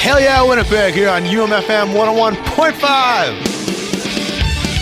Hell 0.00 0.18
Yeah 0.18 0.42
Winnipeg 0.42 0.94
here 0.94 1.10
on 1.10 1.24
UMFM 1.24 1.92
101.5. 1.92 3.60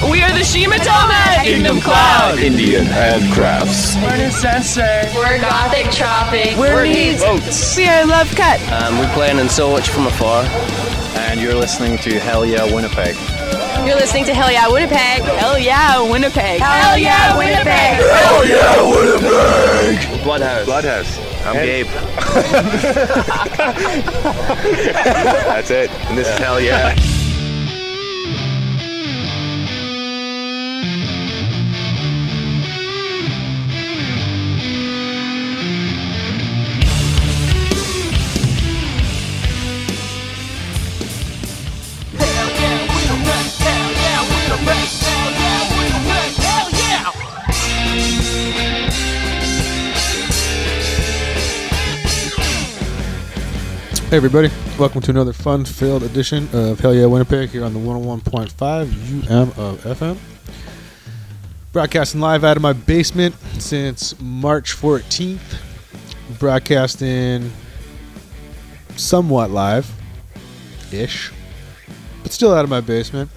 We 0.09 0.23
are 0.23 0.31
the 0.31 0.45
Shimatama 0.45 1.43
Kingdom 1.43 1.81
Cloud. 1.81 2.39
Indian 2.39 2.85
handcrafts. 2.85 3.97
We're 4.01 4.17
new 4.17 4.31
Sensei. 4.31 5.11
We're 5.17 5.41
Gothic 5.41 5.91
Tropic. 5.91 6.57
We're 6.57 6.85
Needs. 6.85 7.21
Boats. 7.21 7.77
We 7.77 7.89
are 7.89 8.07
Love 8.07 8.33
Cut. 8.37 8.61
Um, 8.71 8.97
we're 8.99 9.13
playing 9.13 9.39
in 9.41 9.49
so 9.49 9.73
much 9.73 9.89
from 9.89 10.07
afar. 10.07 10.45
And 11.29 11.41
you're 11.41 11.55
listening 11.55 11.99
to 11.99 12.21
Hell 12.21 12.47
Yeah 12.47 12.73
Winnipeg. 12.73 13.17
You're 13.85 13.97
listening 13.97 14.25
to 14.27 14.35
Hell 14.35 14.53
Yeah 14.53 14.69
Winnipeg. 14.71 15.23
Hell 15.23 15.59
yeah, 15.59 16.01
Winnipeg. 16.01 16.61
Hell 16.61 16.97
Yeah 16.97 17.37
Winnipeg. 17.37 17.67
Hell 17.67 18.47
yeah, 18.47 18.81
Winnipeg! 18.89 19.99
Bloodhouse. 20.23 20.65
Bloodhouse. 20.65 21.19
I'm 21.45 21.55
Gabe. 21.55 21.87
That's 25.47 25.71
it. 25.71 25.91
And 25.91 26.19
this 26.19 26.29
is 26.29 26.39
Hell 26.39 26.61
Yeah. 26.61 26.95
Hey 54.09 54.17
everybody, 54.17 54.51
welcome 54.79 55.03
to 55.03 55.11
another 55.11 55.35
fun-filled 55.35 56.03
edition 56.03 56.49
of 56.55 56.81
Hell 56.81 56.95
Yeah 56.95 57.05
Winnipeg 57.05 57.51
here 57.51 57.63
on 57.63 57.75
the 57.75 57.79
101.5 57.79 59.31
UM 59.31 59.49
of 59.51 59.85
FM. 59.85 60.17
Broadcasting 61.75 62.19
live 62.19 62.43
out 62.43 62.57
of 62.57 62.63
my 62.63 62.73
basement 62.73 63.35
since 63.59 64.19
March 64.19 64.75
14th. 64.75 65.61
Broadcasting 66.39 67.53
somewhat 68.97 69.51
live 69.51 69.87
ish, 70.91 71.31
but 72.23 72.33
still 72.33 72.55
out 72.55 72.65
of 72.65 72.71
my 72.71 72.81
basement. 72.81 73.29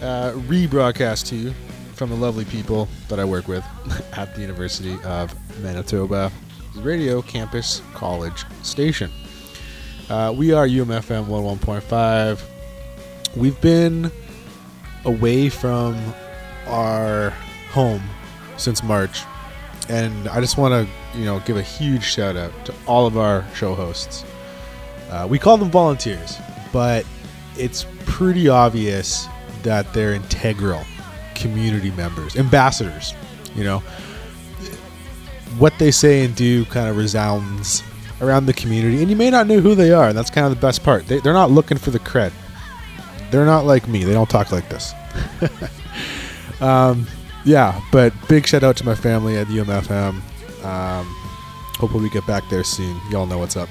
Uh, 0.00 0.30
rebroadcast 0.46 1.26
to 1.26 1.34
you 1.34 1.52
from 1.94 2.10
the 2.10 2.16
lovely 2.16 2.44
people 2.44 2.88
that 3.08 3.18
I 3.18 3.24
work 3.24 3.48
with 3.48 3.64
at 4.12 4.32
the 4.36 4.42
University 4.42 4.96
of 5.02 5.34
Manitoba 5.60 6.30
Radio 6.76 7.20
Campus 7.20 7.82
College 7.94 8.44
Station. 8.62 9.10
Uh, 10.10 10.34
we 10.36 10.52
are 10.52 10.66
UMFM 10.68 11.26
101.5. 11.26 12.42
We've 13.36 13.58
been 13.62 14.12
away 15.06 15.48
from 15.48 15.96
our 16.66 17.30
home 17.70 18.02
since 18.58 18.82
March, 18.82 19.22
and 19.88 20.28
I 20.28 20.42
just 20.42 20.58
want 20.58 20.72
to, 20.74 21.18
you 21.18 21.24
know, 21.24 21.40
give 21.40 21.56
a 21.56 21.62
huge 21.62 22.04
shout 22.04 22.36
out 22.36 22.52
to 22.66 22.74
all 22.86 23.06
of 23.06 23.16
our 23.16 23.46
show 23.54 23.74
hosts. 23.74 24.26
Uh, 25.08 25.26
we 25.28 25.38
call 25.38 25.56
them 25.56 25.70
volunteers, 25.70 26.38
but 26.70 27.06
it's 27.56 27.86
pretty 28.04 28.46
obvious 28.46 29.26
that 29.62 29.90
they're 29.94 30.12
integral 30.12 30.84
community 31.34 31.90
members, 31.92 32.36
ambassadors. 32.36 33.14
You 33.54 33.64
know, 33.64 33.78
what 35.56 35.72
they 35.78 35.90
say 35.90 36.26
and 36.26 36.36
do 36.36 36.66
kind 36.66 36.90
of 36.90 36.98
resounds 36.98 37.82
around 38.24 38.46
the 38.46 38.52
community, 38.52 39.00
and 39.00 39.10
you 39.10 39.16
may 39.16 39.30
not 39.30 39.46
know 39.46 39.60
who 39.60 39.74
they 39.74 39.92
are. 39.92 40.08
And 40.08 40.16
that's 40.16 40.30
kind 40.30 40.46
of 40.46 40.50
the 40.50 40.60
best 40.60 40.82
part. 40.82 41.06
They, 41.06 41.20
they're 41.20 41.32
not 41.32 41.50
looking 41.50 41.78
for 41.78 41.90
the 41.90 41.98
cred. 41.98 42.32
They're 43.30 43.46
not 43.46 43.64
like 43.64 43.88
me. 43.88 44.04
They 44.04 44.12
don't 44.12 44.30
talk 44.30 44.52
like 44.52 44.68
this. 44.68 44.92
um, 46.60 47.06
yeah, 47.44 47.80
but 47.92 48.12
big 48.28 48.46
shout 48.46 48.62
out 48.62 48.76
to 48.78 48.84
my 48.84 48.94
family 48.94 49.36
at 49.36 49.46
UMFM. 49.48 50.20
Um, 50.64 51.06
hopefully 51.78 52.04
we 52.04 52.10
get 52.10 52.26
back 52.26 52.48
there 52.48 52.64
soon. 52.64 53.00
Y'all 53.10 53.26
know 53.26 53.38
what's 53.38 53.56
up. 53.56 53.68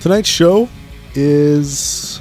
Tonight's 0.00 0.28
show 0.28 0.68
is 1.14 2.20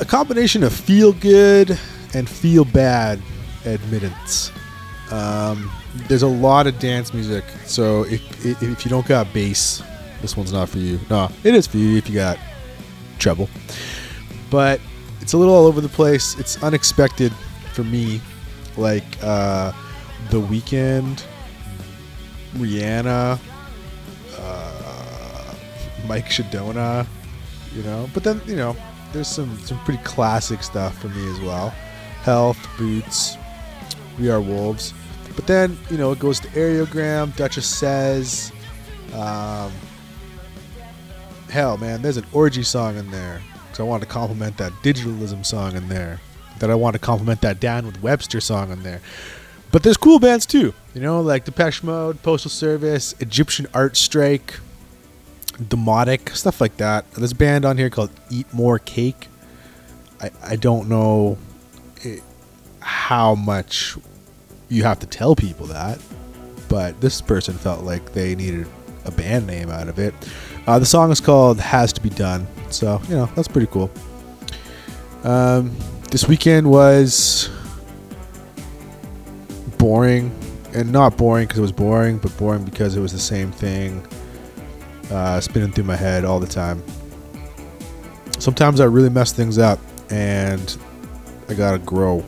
a 0.00 0.04
combination 0.04 0.62
of 0.62 0.72
feel 0.72 1.12
good 1.12 1.78
and 2.14 2.28
feel 2.28 2.64
bad 2.64 3.20
admittance. 3.64 4.50
Um, 5.10 5.70
there's 5.94 6.22
a 6.22 6.28
lot 6.28 6.66
of 6.66 6.78
dance 6.78 7.12
music, 7.12 7.44
so 7.66 8.04
if, 8.04 8.46
if 8.62 8.84
you 8.84 8.90
don't 8.90 9.06
got 9.06 9.32
bass, 9.32 9.82
this 10.20 10.36
one's 10.36 10.52
not 10.52 10.68
for 10.68 10.78
you. 10.78 10.98
No, 11.10 11.30
it 11.44 11.54
is 11.54 11.66
for 11.66 11.76
you 11.76 11.96
if 11.96 12.08
you 12.08 12.14
got 12.14 12.38
treble. 13.18 13.48
But 14.50 14.80
it's 15.20 15.32
a 15.32 15.38
little 15.38 15.54
all 15.54 15.66
over 15.66 15.80
the 15.80 15.88
place. 15.88 16.38
It's 16.38 16.62
unexpected 16.62 17.32
for 17.72 17.84
me, 17.84 18.20
like 18.76 19.04
uh, 19.22 19.72
the 20.30 20.40
Weeknd, 20.40 21.22
Rihanna, 22.54 23.38
uh, 24.38 25.54
Mike 26.06 26.26
Shinoda, 26.26 27.06
you 27.74 27.82
know. 27.82 28.08
But 28.14 28.24
then 28.24 28.40
you 28.46 28.56
know, 28.56 28.76
there's 29.12 29.28
some 29.28 29.58
some 29.58 29.78
pretty 29.84 30.02
classic 30.04 30.62
stuff 30.62 30.98
for 30.98 31.08
me 31.08 31.30
as 31.30 31.40
well. 31.40 31.70
Health, 32.22 32.58
Boots, 32.78 33.36
We 34.18 34.30
Are 34.30 34.40
Wolves. 34.40 34.94
But 35.34 35.46
then, 35.46 35.78
you 35.90 35.96
know, 35.96 36.12
it 36.12 36.18
goes 36.18 36.40
to 36.40 36.48
Areogram, 36.48 37.34
Duchess 37.36 37.66
Says. 37.66 38.52
Um, 39.14 39.72
hell, 41.50 41.76
man, 41.78 42.02
there's 42.02 42.16
an 42.16 42.26
orgy 42.32 42.62
song 42.62 42.96
in 42.96 43.10
there. 43.10 43.40
Because 43.64 43.80
I 43.80 43.84
want 43.84 44.02
to 44.02 44.08
compliment 44.08 44.58
that 44.58 44.72
digitalism 44.82 45.44
song 45.44 45.76
in 45.76 45.88
there. 45.88 46.20
That 46.58 46.70
I 46.70 46.74
want 46.74 46.94
to 46.94 46.98
compliment 46.98 47.40
that 47.40 47.60
Dan 47.60 47.86
with 47.86 48.02
Webster 48.02 48.40
song 48.40 48.70
in 48.70 48.82
there. 48.82 49.00
But 49.70 49.82
there's 49.82 49.96
cool 49.96 50.18
bands 50.18 50.44
too, 50.44 50.74
you 50.94 51.00
know, 51.00 51.22
like 51.22 51.46
Depeche 51.46 51.82
Mode, 51.82 52.22
Postal 52.22 52.50
Service, 52.50 53.14
Egyptian 53.20 53.66
Art 53.72 53.96
Strike, 53.96 54.60
Demotic, 55.54 56.36
stuff 56.36 56.60
like 56.60 56.76
that. 56.76 57.10
There's 57.12 57.32
a 57.32 57.34
band 57.34 57.64
on 57.64 57.78
here 57.78 57.88
called 57.88 58.10
Eat 58.28 58.52
More 58.52 58.78
Cake. 58.78 59.28
I, 60.20 60.30
I 60.44 60.56
don't 60.56 60.90
know 60.90 61.38
it, 62.02 62.22
how 62.80 63.34
much 63.34 63.96
you 64.72 64.84
have 64.84 64.98
to 65.00 65.06
tell 65.06 65.36
people 65.36 65.66
that, 65.66 66.00
but 66.68 66.98
this 67.00 67.20
person 67.20 67.54
felt 67.54 67.84
like 67.84 68.12
they 68.12 68.34
needed 68.34 68.66
a 69.04 69.10
band 69.10 69.46
name 69.46 69.68
out 69.68 69.88
of 69.88 69.98
it. 69.98 70.14
Uh, 70.66 70.78
the 70.78 70.86
song 70.86 71.10
is 71.10 71.20
called 71.20 71.60
"Has 71.60 71.92
to 71.92 72.00
Be 72.00 72.08
Done," 72.08 72.46
so 72.70 73.00
you 73.08 73.16
know 73.16 73.26
that's 73.36 73.48
pretty 73.48 73.66
cool. 73.66 73.90
Um, 75.24 75.76
this 76.10 76.26
weekend 76.26 76.70
was 76.70 77.50
boring, 79.76 80.34
and 80.74 80.90
not 80.90 81.16
boring 81.16 81.46
because 81.46 81.58
it 81.58 81.62
was 81.62 81.72
boring, 81.72 82.18
but 82.18 82.36
boring 82.38 82.64
because 82.64 82.96
it 82.96 83.00
was 83.00 83.12
the 83.12 83.18
same 83.18 83.52
thing 83.52 84.06
uh, 85.10 85.40
spinning 85.40 85.70
through 85.70 85.84
my 85.84 85.96
head 85.96 86.24
all 86.24 86.40
the 86.40 86.46
time. 86.46 86.82
Sometimes 88.38 88.80
I 88.80 88.86
really 88.86 89.10
mess 89.10 89.32
things 89.32 89.58
up, 89.58 89.78
and 90.10 90.76
I 91.48 91.54
gotta 91.54 91.78
grow. 91.78 92.24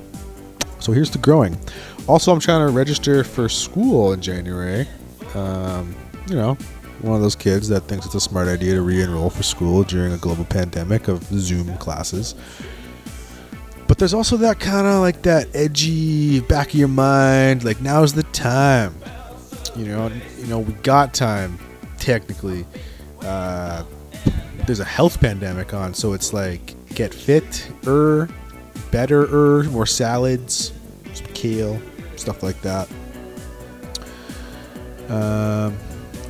So 0.78 0.92
here's 0.92 1.10
the 1.10 1.18
growing. 1.18 1.58
Also, 2.06 2.32
I'm 2.32 2.40
trying 2.40 2.66
to 2.66 2.72
register 2.72 3.24
for 3.24 3.48
school 3.48 4.12
in 4.12 4.20
January. 4.20 4.86
Um, 5.34 5.94
you 6.28 6.36
know, 6.36 6.54
one 7.00 7.16
of 7.16 7.22
those 7.22 7.34
kids 7.34 7.68
that 7.68 7.82
thinks 7.82 8.04
it's 8.04 8.14
a 8.14 8.20
smart 8.20 8.46
idea 8.46 8.74
to 8.74 8.82
re-enroll 8.82 9.30
for 9.30 9.42
school 9.42 9.82
during 9.84 10.12
a 10.12 10.18
global 10.18 10.44
pandemic 10.44 11.08
of 11.08 11.24
Zoom 11.24 11.74
classes. 11.78 12.34
But 13.86 13.98
there's 13.98 14.14
also 14.14 14.36
that 14.38 14.60
kind 14.60 14.86
of 14.86 15.00
like 15.00 15.22
that 15.22 15.48
edgy 15.54 16.40
back 16.40 16.68
of 16.68 16.74
your 16.74 16.88
mind, 16.88 17.64
like 17.64 17.80
now's 17.80 18.12
the 18.12 18.22
time. 18.24 18.94
You 19.74 19.86
know, 19.86 20.10
you 20.38 20.46
know, 20.46 20.58
we 20.58 20.72
got 20.74 21.14
time 21.14 21.58
technically. 21.98 22.66
Uh, 23.20 23.84
there's 24.66 24.80
a 24.80 24.84
health 24.84 25.20
pandemic 25.20 25.74
on, 25.74 25.94
so 25.94 26.12
it's 26.12 26.32
like 26.32 26.74
get 26.94 27.12
fit 27.12 27.70
er, 27.86 28.28
better 28.90 29.24
er, 29.32 29.64
more 29.64 29.86
salads, 29.86 30.72
kale, 31.34 31.78
stuff 32.24 32.42
like 32.42 32.58
that. 32.62 32.88
Um, 35.10 35.76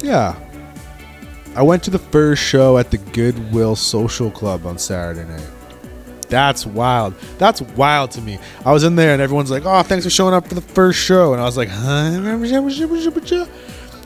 yeah. 0.03 0.35
I 1.55 1.63
went 1.63 1.85
to 1.85 1.91
the 1.91 2.01
first 2.01 2.43
show 2.43 2.79
at 2.79 2.91
the 2.91 2.99
Goodwill 2.99 3.77
Social 3.77 4.29
Club 4.29 4.67
on 4.67 4.77
Saturday 4.77 5.25
night. 5.29 5.47
That's 6.29 6.67
wild. 6.67 7.15
That's 7.39 7.63
wild 7.63 8.11
to 8.13 8.21
me. 8.21 8.41
I 8.67 8.73
was 8.73 8.83
in 8.83 8.97
there 8.97 9.13
and 9.13 9.23
everyone's 9.23 9.53
like, 9.53 9.63
"Oh, 9.65 9.83
thanks 9.85 10.05
for 10.05 10.11
showing 10.11 10.35
up 10.35 10.49
for 10.49 10.57
the 10.57 10.61
first 10.61 10.99
show," 10.99 11.33
and 11.33 11.41
I 11.41 11.45
was 11.45 11.57
like, 11.57 11.69
"Huh?" 11.69 12.11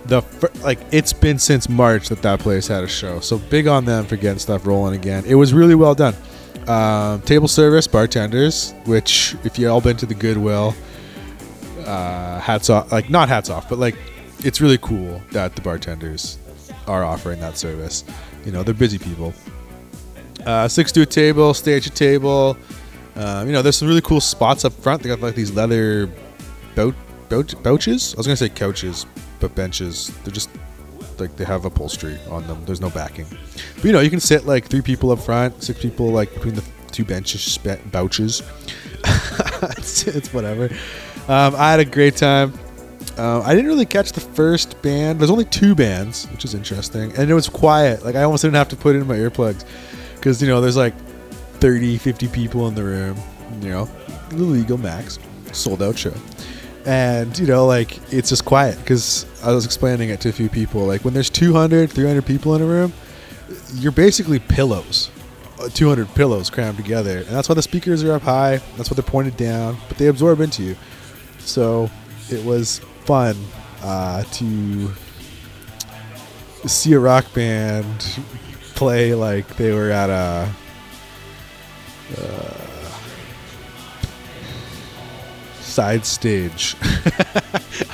The 0.04 0.20
fir- 0.20 0.50
like 0.62 0.78
it's 0.90 1.14
been 1.14 1.38
since 1.38 1.70
March 1.70 2.10
that 2.10 2.20
that 2.20 2.40
place 2.40 2.66
had 2.66 2.84
a 2.84 2.88
show, 2.88 3.20
so 3.20 3.38
big 3.38 3.66
on 3.66 3.86
them 3.86 4.04
for 4.04 4.16
getting 4.16 4.38
stuff 4.38 4.66
rolling 4.66 4.94
again. 4.94 5.24
It 5.26 5.36
was 5.36 5.54
really 5.54 5.74
well 5.74 5.94
done. 5.94 6.14
Um, 6.66 7.22
table 7.22 7.48
service, 7.48 7.86
bartenders, 7.86 8.74
which 8.84 9.34
if 9.44 9.58
you 9.58 9.70
all 9.70 9.80
been 9.80 9.96
to 9.96 10.06
the 10.06 10.14
Goodwill, 10.14 10.74
uh, 11.88 12.40
hats 12.40 12.70
off. 12.70 12.92
Like 12.92 13.10
not 13.10 13.28
hats 13.28 13.50
off, 13.50 13.68
but 13.68 13.78
like 13.78 13.96
it's 14.40 14.60
really 14.60 14.78
cool 14.78 15.22
that 15.32 15.56
the 15.56 15.62
bartenders 15.62 16.38
are 16.86 17.04
offering 17.04 17.40
that 17.40 17.56
service. 17.58 18.04
you 18.44 18.52
know 18.52 18.62
they're 18.62 18.74
busy 18.74 18.98
people. 18.98 19.32
Uh, 20.46 20.68
six 20.68 20.92
to 20.92 21.02
a 21.02 21.06
table, 21.06 21.50
at 21.50 21.66
your 21.66 21.80
table. 21.80 22.56
Um, 23.16 23.48
you 23.48 23.52
know, 23.52 23.62
there's 23.62 23.76
some 23.76 23.88
really 23.88 24.00
cool 24.00 24.20
spots 24.20 24.64
up 24.64 24.72
front. 24.72 25.02
They 25.02 25.08
got 25.08 25.20
like 25.20 25.34
these 25.34 25.50
leather 25.50 26.08
bout, 26.76 26.94
bout, 27.28 27.52
couches. 27.64 28.14
I 28.14 28.18
was 28.18 28.26
gonna 28.26 28.36
say 28.36 28.48
couches, 28.48 29.06
but 29.40 29.54
benches. 29.54 30.12
They're 30.22 30.32
just 30.32 30.50
like 31.18 31.36
they 31.36 31.44
have 31.44 31.64
upholstery 31.64 32.18
on 32.30 32.46
them. 32.46 32.64
There's 32.64 32.80
no 32.80 32.90
backing. 32.90 33.26
But 33.76 33.84
you 33.84 33.92
know, 33.92 34.00
you 34.00 34.10
can 34.10 34.20
sit 34.20 34.46
like 34.46 34.66
three 34.66 34.82
people 34.82 35.10
up 35.10 35.18
front, 35.18 35.62
six 35.62 35.80
people 35.80 36.10
like 36.10 36.32
between 36.34 36.54
the 36.54 36.64
two 36.92 37.04
benches, 37.04 37.58
bouches. 37.90 38.42
it's, 39.76 40.06
it's 40.06 40.32
whatever. 40.32 40.70
Um, 41.28 41.54
I 41.56 41.70
had 41.70 41.80
a 41.80 41.84
great 41.84 42.16
time. 42.16 42.52
Uh, 43.18 43.42
I 43.42 43.54
didn't 43.54 43.66
really 43.68 43.86
catch 43.86 44.12
the 44.12 44.20
first 44.20 44.80
band. 44.80 45.18
There's 45.20 45.30
only 45.30 45.44
two 45.44 45.74
bands, 45.74 46.26
which 46.26 46.44
is 46.44 46.54
interesting, 46.54 47.12
and 47.16 47.30
it 47.30 47.34
was 47.34 47.48
quiet. 47.48 48.04
Like 48.04 48.14
I 48.14 48.22
almost 48.22 48.42
didn't 48.42 48.56
have 48.56 48.68
to 48.68 48.76
put 48.76 48.96
in 48.96 49.06
my 49.06 49.16
earplugs 49.16 49.64
because 50.14 50.40
you 50.40 50.48
know 50.48 50.60
there's 50.60 50.76
like 50.76 50.94
30, 51.60 51.98
50 51.98 52.28
people 52.28 52.68
in 52.68 52.74
the 52.74 52.84
room. 52.84 53.16
You 53.60 53.70
know, 53.70 53.84
the 54.30 54.36
legal 54.36 54.78
max, 54.78 55.18
sold 55.52 55.82
out 55.82 55.98
show, 55.98 56.14
and 56.86 57.36
you 57.38 57.46
know 57.46 57.66
like 57.66 57.98
it's 58.12 58.28
just 58.30 58.44
quiet 58.44 58.78
because 58.78 59.26
I 59.42 59.52
was 59.52 59.64
explaining 59.66 60.10
it 60.10 60.20
to 60.22 60.28
a 60.28 60.32
few 60.32 60.48
people. 60.48 60.82
Like 60.86 61.04
when 61.04 61.12
there's 61.12 61.30
200, 61.30 61.90
300 61.90 62.24
people 62.24 62.54
in 62.54 62.62
a 62.62 62.66
room, 62.66 62.92
you're 63.74 63.92
basically 63.92 64.38
pillows. 64.38 65.10
uh, 65.60 65.68
200 65.68 66.14
pillows 66.14 66.50
crammed 66.50 66.76
together, 66.78 67.18
and 67.18 67.26
that's 67.28 67.48
why 67.48 67.54
the 67.56 67.62
speakers 67.62 68.04
are 68.04 68.12
up 68.12 68.22
high. 68.22 68.58
That's 68.76 68.90
why 68.90 68.94
they're 68.94 69.02
pointed 69.02 69.36
down, 69.36 69.76
but 69.88 69.98
they 69.98 70.06
absorb 70.06 70.40
into 70.40 70.62
you. 70.62 70.76
So 71.38 71.90
it 72.30 72.44
was 72.44 72.80
fun 73.04 73.36
uh, 73.82 74.22
to 74.24 74.90
see 76.66 76.92
a 76.92 76.98
rock 76.98 77.32
band 77.32 78.18
play 78.74 79.14
like 79.14 79.56
they 79.56 79.72
were 79.72 79.90
at 79.90 80.10
a 80.10 80.52
uh, 82.20 82.68
side 85.60 86.04
stage. 86.04 86.76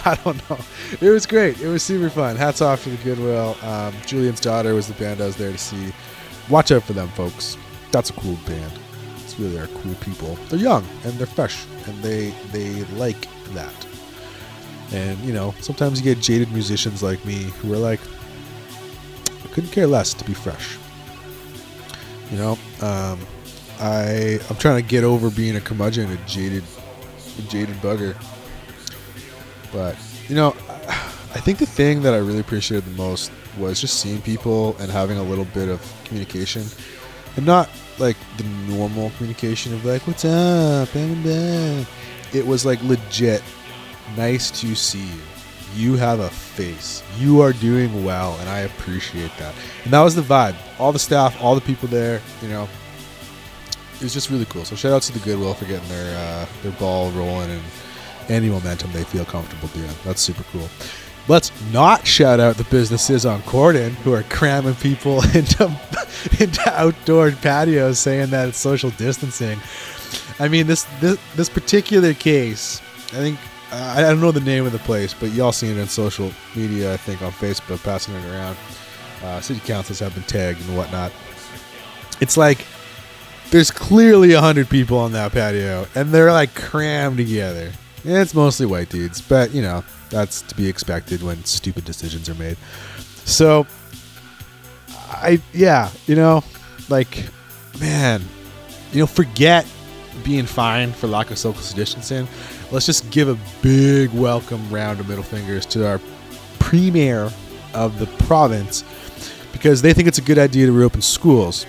I 0.07 0.19
don't 0.25 0.49
know. 0.49 0.59
It 1.01 1.11
was 1.11 1.27
great. 1.27 1.61
It 1.61 1.69
was 1.69 1.83
super 1.83 2.09
fun. 2.09 2.37
Hats 2.37 2.63
off 2.63 2.83
to 2.85 2.91
the 2.91 2.97
Goodwill. 3.05 3.57
Um, 3.63 3.95
Julian's 4.07 4.41
daughter 4.41 4.75
was 4.75 4.89
the 4.89 4.95
band 4.95 5.21
I 5.21 5.27
was 5.27 5.37
there 5.37 5.53
to 5.53 5.59
see. 5.59 5.93
Watch 6.49 6.73
out 6.73 6.83
for 6.83 6.93
them, 6.93 7.09
folks. 7.11 7.57
That's 7.91 8.11
a 8.11 8.15
cool 8.15 8.39
band. 8.47 8.73
It's 9.23 9.39
really 9.39 9.59
are 9.59 9.67
cool 9.69 9.95
people. 9.97 10.35
They're 10.49 10.59
young 10.59 10.85
and 11.05 11.15
they're 11.15 11.27
fresh, 11.27 11.65
and 11.87 12.03
they 12.03 12.31
they 12.53 12.85
like 12.97 13.27
that. 13.51 13.87
And 14.93 15.19
you 15.21 15.33
know, 15.33 15.55
sometimes 15.61 15.99
you 15.99 16.05
get 16.05 16.23
jaded 16.23 16.53
musicians 16.53 17.03
like 17.03 17.25
me 17.25 17.45
who 17.61 17.73
are 17.73 17.79
like, 17.79 18.01
I 19.45 19.49
couldn't 19.49 19.71
care 19.71 19.87
less 19.87 20.15
to 20.15 20.25
be 20.25 20.35
fresh. 20.35 20.77
You 22.31 22.39
know, 22.39 22.53
um, 22.81 23.21
I 23.81 24.39
I'm 24.49 24.57
trying 24.57 24.83
to 24.83 24.89
get 24.89 25.05
over 25.05 25.31
being 25.31 25.57
a 25.57 25.61
curmudgeon, 25.61 26.11
a 26.11 26.17
jaded, 26.27 26.65
a 27.39 27.43
jaded 27.43 27.77
bugger. 27.77 28.17
But 29.73 29.97
you 30.29 30.37
know, 30.37 30.55
I 30.89 31.41
think 31.41 31.59
the 31.59 31.67
thing 31.67 32.03
that 32.03 32.15
I 32.15 32.19
really 32.19 32.41
appreciated 32.41 32.85
the 32.85 32.97
most 32.97 33.33
was 33.59 33.81
just 33.81 34.01
seeing 34.01 34.21
people 34.23 34.77
and 34.79 34.91
having 34.91 35.19
a 35.19 35.23
little 35.23 35.45
bit 35.47 35.69
of 35.69 35.81
communication, 36.05 36.65
and 37.37 37.45
not 37.45 37.69
like 37.99 38.17
the 38.37 38.45
normal 38.69 39.11
communication 39.17 39.75
of 39.75 39.85
like 39.85 40.07
"What's 40.07 40.25
up?" 40.25 40.93
blah, 40.93 41.07
blah. 41.07 41.85
It 42.35 42.47
was 42.47 42.67
like 42.67 42.83
legit. 42.83 43.43
Nice 44.17 44.51
to 44.61 44.75
see 44.75 45.07
you. 45.07 45.21
You 45.75 45.95
have 45.97 46.21
a 46.21 46.31
face. 46.31 47.03
You 47.19 47.41
are 47.41 47.53
doing 47.53 48.05
well, 48.05 48.37
and 48.41 48.49
I 48.49 48.61
appreciate 48.61 49.33
that. 49.39 49.55
And 49.85 49.93
that 49.93 50.03
was 50.03 50.15
the 50.15 50.23
vibe. 50.23 50.57
All 50.79 50.93
the 50.93 50.99
staff, 50.99 51.41
all 51.43 51.55
the 51.55 51.61
people 51.61 51.89
there. 51.89 52.21
You 52.43 52.49
know, 52.49 52.69
it 53.95 54.03
was 54.03 54.13
just 54.13 54.31
really 54.31 54.45
cool. 54.47 54.65
So 54.65 54.77
shout 54.77 54.93
out 54.93 55.03
to 55.03 55.13
the 55.13 55.19
Goodwill 55.21 55.55
for 55.55 55.65
getting 55.65 55.89
their 55.89 56.17
uh, 56.17 56.47
their 56.63 56.73
ball 56.73 57.11
rolling 57.13 57.51
and 57.51 57.63
any 58.29 58.49
momentum 58.49 58.93
they 58.93 59.05
feel 59.05 59.25
comfortable 59.25 59.69
doing. 59.69 59.91
That's 60.05 60.21
super 60.21 60.45
cool. 60.53 60.69
Let's 61.27 61.51
not 61.73 62.07
shout 62.07 62.39
out 62.39 62.57
the 62.57 62.65
businesses 62.65 63.25
on 63.25 63.41
Corydon 63.43 63.93
who 63.93 64.13
are 64.13 64.23
cramming 64.25 64.75
people 64.77 65.23
into 65.35 65.75
into 66.39 66.63
outdoor 66.67 67.33
patios, 67.33 67.99
saying 67.99 68.31
that 68.31 68.49
it's 68.49 68.59
social 68.59 68.91
distancing. 68.91 69.59
I 70.39 70.49
mean, 70.49 70.67
this 70.67 70.85
this 71.01 71.19
this 71.37 71.49
particular 71.49 72.15
case, 72.15 72.81
I 73.09 73.17
think 73.17 73.39
I 73.73 74.01
don't 74.03 74.21
know 74.21 74.33
the 74.33 74.41
name 74.41 74.67
of 74.67 74.73
the 74.73 74.79
place, 74.81 75.15
but 75.15 75.33
y'all 75.33 75.53
seen 75.53 75.77
it 75.77 75.81
on 75.81 75.89
social 75.89 76.33
media. 76.55 76.95
I 76.95 76.97
think 76.97 77.23
on 77.23 77.33
Facebook, 77.33 77.83
passing 77.83 78.15
it 78.15 78.25
around. 78.31 78.57
Uh, 79.23 79.41
city 79.41 79.61
councils 79.61 80.01
have 80.01 80.15
been 80.15 80.25
tagged 80.25 80.61
and 80.67 80.77
whatnot. 80.77 81.11
It's 82.21 82.37
like 82.37 82.67
there's 83.51 83.71
clearly 83.71 84.33
a 84.33 84.41
hundred 84.41 84.69
people 84.69 84.99
on 84.99 85.13
that 85.13 85.33
patio, 85.33 85.87
and 85.95 86.11
they're 86.11 86.33
like 86.33 86.55
crammed 86.55 87.17
together. 87.17 87.73
It's 88.05 88.35
mostly 88.35 88.67
white 88.67 88.91
dudes, 88.91 89.21
but 89.21 89.53
you 89.53 89.63
know 89.63 89.85
that's 90.11 90.43
to 90.43 90.55
be 90.55 90.69
expected 90.69 91.23
when 91.23 91.45
stupid 91.45 91.85
decisions 91.85 92.29
are 92.29 92.35
made. 92.35 92.57
So, 93.25 93.67
I 94.89 95.41
yeah, 95.53 95.91
you 96.07 96.17
know, 96.17 96.45
like 96.89 97.25
man, 97.81 98.23
you 98.93 99.01
know, 99.01 99.07
forget 99.07 99.67
being 100.23 100.47
fined 100.47 100.95
for 100.95 101.07
lack 101.07 101.31
of 101.31 101.39
social 101.39 101.77
distancing. 101.77 102.29
Let's 102.71 102.87
just 102.87 103.11
give 103.11 103.29
a 103.29 103.39
big 103.63 104.11
welcome 104.13 104.69
round 104.71 105.01
of 105.01 105.09
middle 105.09 105.25
fingers 105.25 105.67
to 105.67 105.87
our 105.87 106.01
premier 106.59 107.31
of 107.75 107.99
the 107.99 108.07
province 108.25 108.85
because 109.53 109.83
they 109.83 109.93
think 109.93 110.09
it's 110.09 110.19
a 110.19 110.23
good 110.23 110.39
idea 110.39 110.67
to 110.67 110.73
reopen 110.73 111.03
schools. 111.03 111.67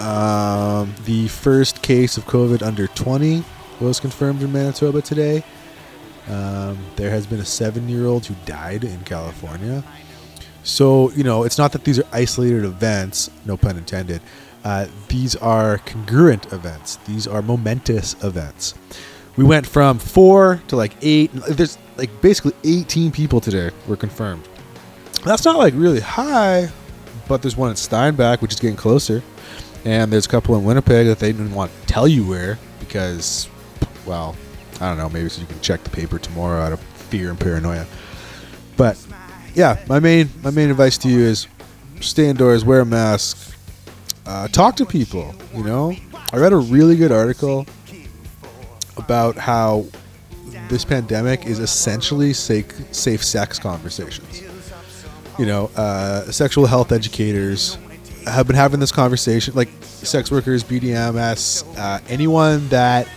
Um, 0.00 0.94
the 1.04 1.28
first 1.28 1.82
case 1.82 2.16
of 2.16 2.24
COVID 2.26 2.62
under 2.62 2.86
20 2.88 3.44
was 3.80 4.00
confirmed 4.00 4.42
in 4.42 4.52
Manitoba 4.52 5.02
today. 5.02 5.44
Um, 6.28 6.78
there 6.96 7.10
has 7.10 7.26
been 7.26 7.40
a 7.40 7.44
seven 7.44 7.88
year 7.88 8.06
old 8.06 8.26
who 8.26 8.34
died 8.46 8.84
in 8.84 9.00
California. 9.02 9.84
So, 10.64 11.10
you 11.12 11.24
know, 11.24 11.42
it's 11.42 11.58
not 11.58 11.72
that 11.72 11.84
these 11.84 11.98
are 11.98 12.06
isolated 12.12 12.64
events, 12.64 13.30
no 13.44 13.56
pun 13.56 13.76
intended. 13.76 14.22
Uh, 14.64 14.86
these 15.08 15.34
are 15.36 15.78
congruent 15.78 16.52
events, 16.52 16.96
these 17.06 17.26
are 17.26 17.42
momentous 17.42 18.14
events. 18.22 18.74
We 19.36 19.44
went 19.44 19.66
from 19.66 19.98
four 19.98 20.62
to 20.68 20.76
like 20.76 20.92
eight. 21.00 21.30
There's 21.32 21.78
like 21.96 22.20
basically 22.20 22.52
18 22.64 23.12
people 23.12 23.40
today 23.40 23.70
were 23.88 23.96
confirmed. 23.96 24.46
That's 25.24 25.44
not 25.44 25.56
like 25.56 25.72
really 25.74 26.00
high, 26.00 26.70
but 27.28 27.40
there's 27.40 27.56
one 27.56 27.70
in 27.70 27.76
Steinbach, 27.76 28.42
which 28.42 28.52
is 28.52 28.60
getting 28.60 28.76
closer. 28.76 29.22
And 29.84 30.12
there's 30.12 30.26
a 30.26 30.28
couple 30.28 30.56
in 30.56 30.64
Winnipeg 30.64 31.06
that 31.06 31.18
they 31.18 31.32
didn't 31.32 31.54
want 31.54 31.72
to 31.72 31.86
tell 31.86 32.06
you 32.06 32.26
where 32.26 32.58
because, 32.78 33.48
well, 34.06 34.36
I 34.80 34.88
don't 34.88 34.98
know, 34.98 35.08
maybe 35.08 35.28
so 35.28 35.40
you 35.40 35.46
can 35.46 35.60
check 35.60 35.82
the 35.82 35.90
paper 35.90 36.18
tomorrow 36.18 36.60
out 36.60 36.72
of 36.72 36.80
fear 36.80 37.30
and 37.30 37.40
paranoia. 37.40 37.86
But 38.76 39.04
yeah, 39.54 39.82
my 39.88 39.98
main 39.98 40.28
my 40.42 40.50
main 40.50 40.70
advice 40.70 40.98
to 40.98 41.08
you 41.08 41.20
is 41.20 41.46
stay 42.00 42.28
indoors, 42.28 42.64
wear 42.64 42.80
a 42.80 42.86
mask, 42.86 43.56
uh, 44.26 44.48
talk 44.48 44.76
to 44.76 44.86
people. 44.86 45.34
You 45.54 45.64
know, 45.64 45.94
I 46.32 46.36
read 46.38 46.52
a 46.52 46.56
really 46.56 46.96
good 46.96 47.12
article 47.12 47.66
about 48.96 49.36
how 49.36 49.86
this 50.68 50.84
pandemic 50.84 51.46
is 51.46 51.58
essentially 51.58 52.32
safe 52.32 52.66
safe 52.94 53.24
sex 53.24 53.58
conversations. 53.58 54.42
You 55.38 55.46
know, 55.46 55.70
uh, 55.76 56.30
sexual 56.30 56.66
health 56.66 56.92
educators 56.92 57.78
have 58.26 58.46
been 58.46 58.56
having 58.56 58.80
this 58.80 58.92
conversation, 58.92 59.54
like 59.54 59.68
sex 59.82 60.30
workers, 60.30 60.62
BDMS, 60.62 61.64
uh, 61.78 62.00
anyone 62.08 62.68
that 62.68 63.08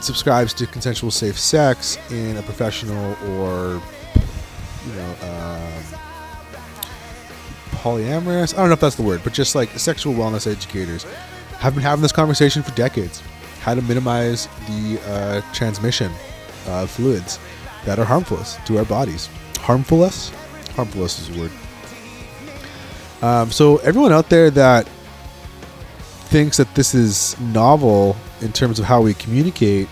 subscribes 0.00 0.54
to 0.54 0.66
consensual 0.66 1.10
safe 1.10 1.38
sex 1.38 1.98
in 2.10 2.36
a 2.36 2.42
professional 2.42 3.16
or 3.32 3.82
you 4.86 4.94
know 4.94 5.14
um, 5.22 5.97
polyamorous. 7.78 8.54
I 8.54 8.58
don't 8.58 8.68
know 8.68 8.74
if 8.74 8.80
that's 8.80 8.96
the 8.96 9.02
word, 9.02 9.22
but 9.24 9.32
just 9.32 9.54
like 9.54 9.70
sexual 9.70 10.14
wellness 10.14 10.50
educators 10.50 11.04
have 11.58 11.74
been 11.74 11.82
having 11.82 12.02
this 12.02 12.12
conversation 12.12 12.62
for 12.62 12.72
decades. 12.72 13.22
How 13.60 13.74
to 13.74 13.82
minimize 13.82 14.46
the 14.66 15.00
uh, 15.06 15.40
transmission 15.52 16.12
of 16.66 16.90
fluids 16.90 17.38
that 17.84 17.98
are 17.98 18.04
harmful 18.04 18.38
to 18.38 18.78
our 18.78 18.84
bodies. 18.84 19.28
Harmful 19.58 20.02
us? 20.02 20.30
Harmful 20.74 21.04
us 21.04 21.18
is 21.18 21.28
the 21.34 21.40
word. 21.40 21.52
Um, 23.20 23.50
so 23.50 23.78
everyone 23.78 24.12
out 24.12 24.28
there 24.28 24.50
that 24.50 24.88
thinks 26.28 26.58
that 26.58 26.72
this 26.74 26.94
is 26.94 27.38
novel 27.40 28.16
in 28.40 28.52
terms 28.52 28.78
of 28.78 28.84
how 28.84 29.00
we 29.00 29.14
communicate, 29.14 29.88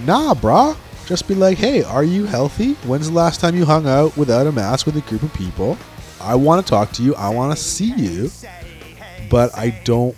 nah, 0.00 0.34
brah. 0.34 0.76
Just 1.06 1.26
be 1.26 1.34
like, 1.34 1.58
hey, 1.58 1.82
are 1.82 2.04
you 2.04 2.24
healthy? 2.24 2.74
When's 2.86 3.08
the 3.08 3.16
last 3.16 3.40
time 3.40 3.56
you 3.56 3.64
hung 3.64 3.86
out 3.86 4.16
without 4.16 4.46
a 4.46 4.52
mask 4.52 4.86
with 4.86 4.96
a 4.96 5.00
group 5.02 5.22
of 5.22 5.32
people? 5.32 5.78
I 6.28 6.34
want 6.34 6.64
to 6.64 6.70
talk 6.70 6.92
to 6.92 7.02
you. 7.02 7.14
I 7.14 7.30
want 7.30 7.56
to 7.56 7.62
see 7.62 7.90
you, 7.94 8.30
but 9.30 9.56
I 9.56 9.70
don't 9.84 10.14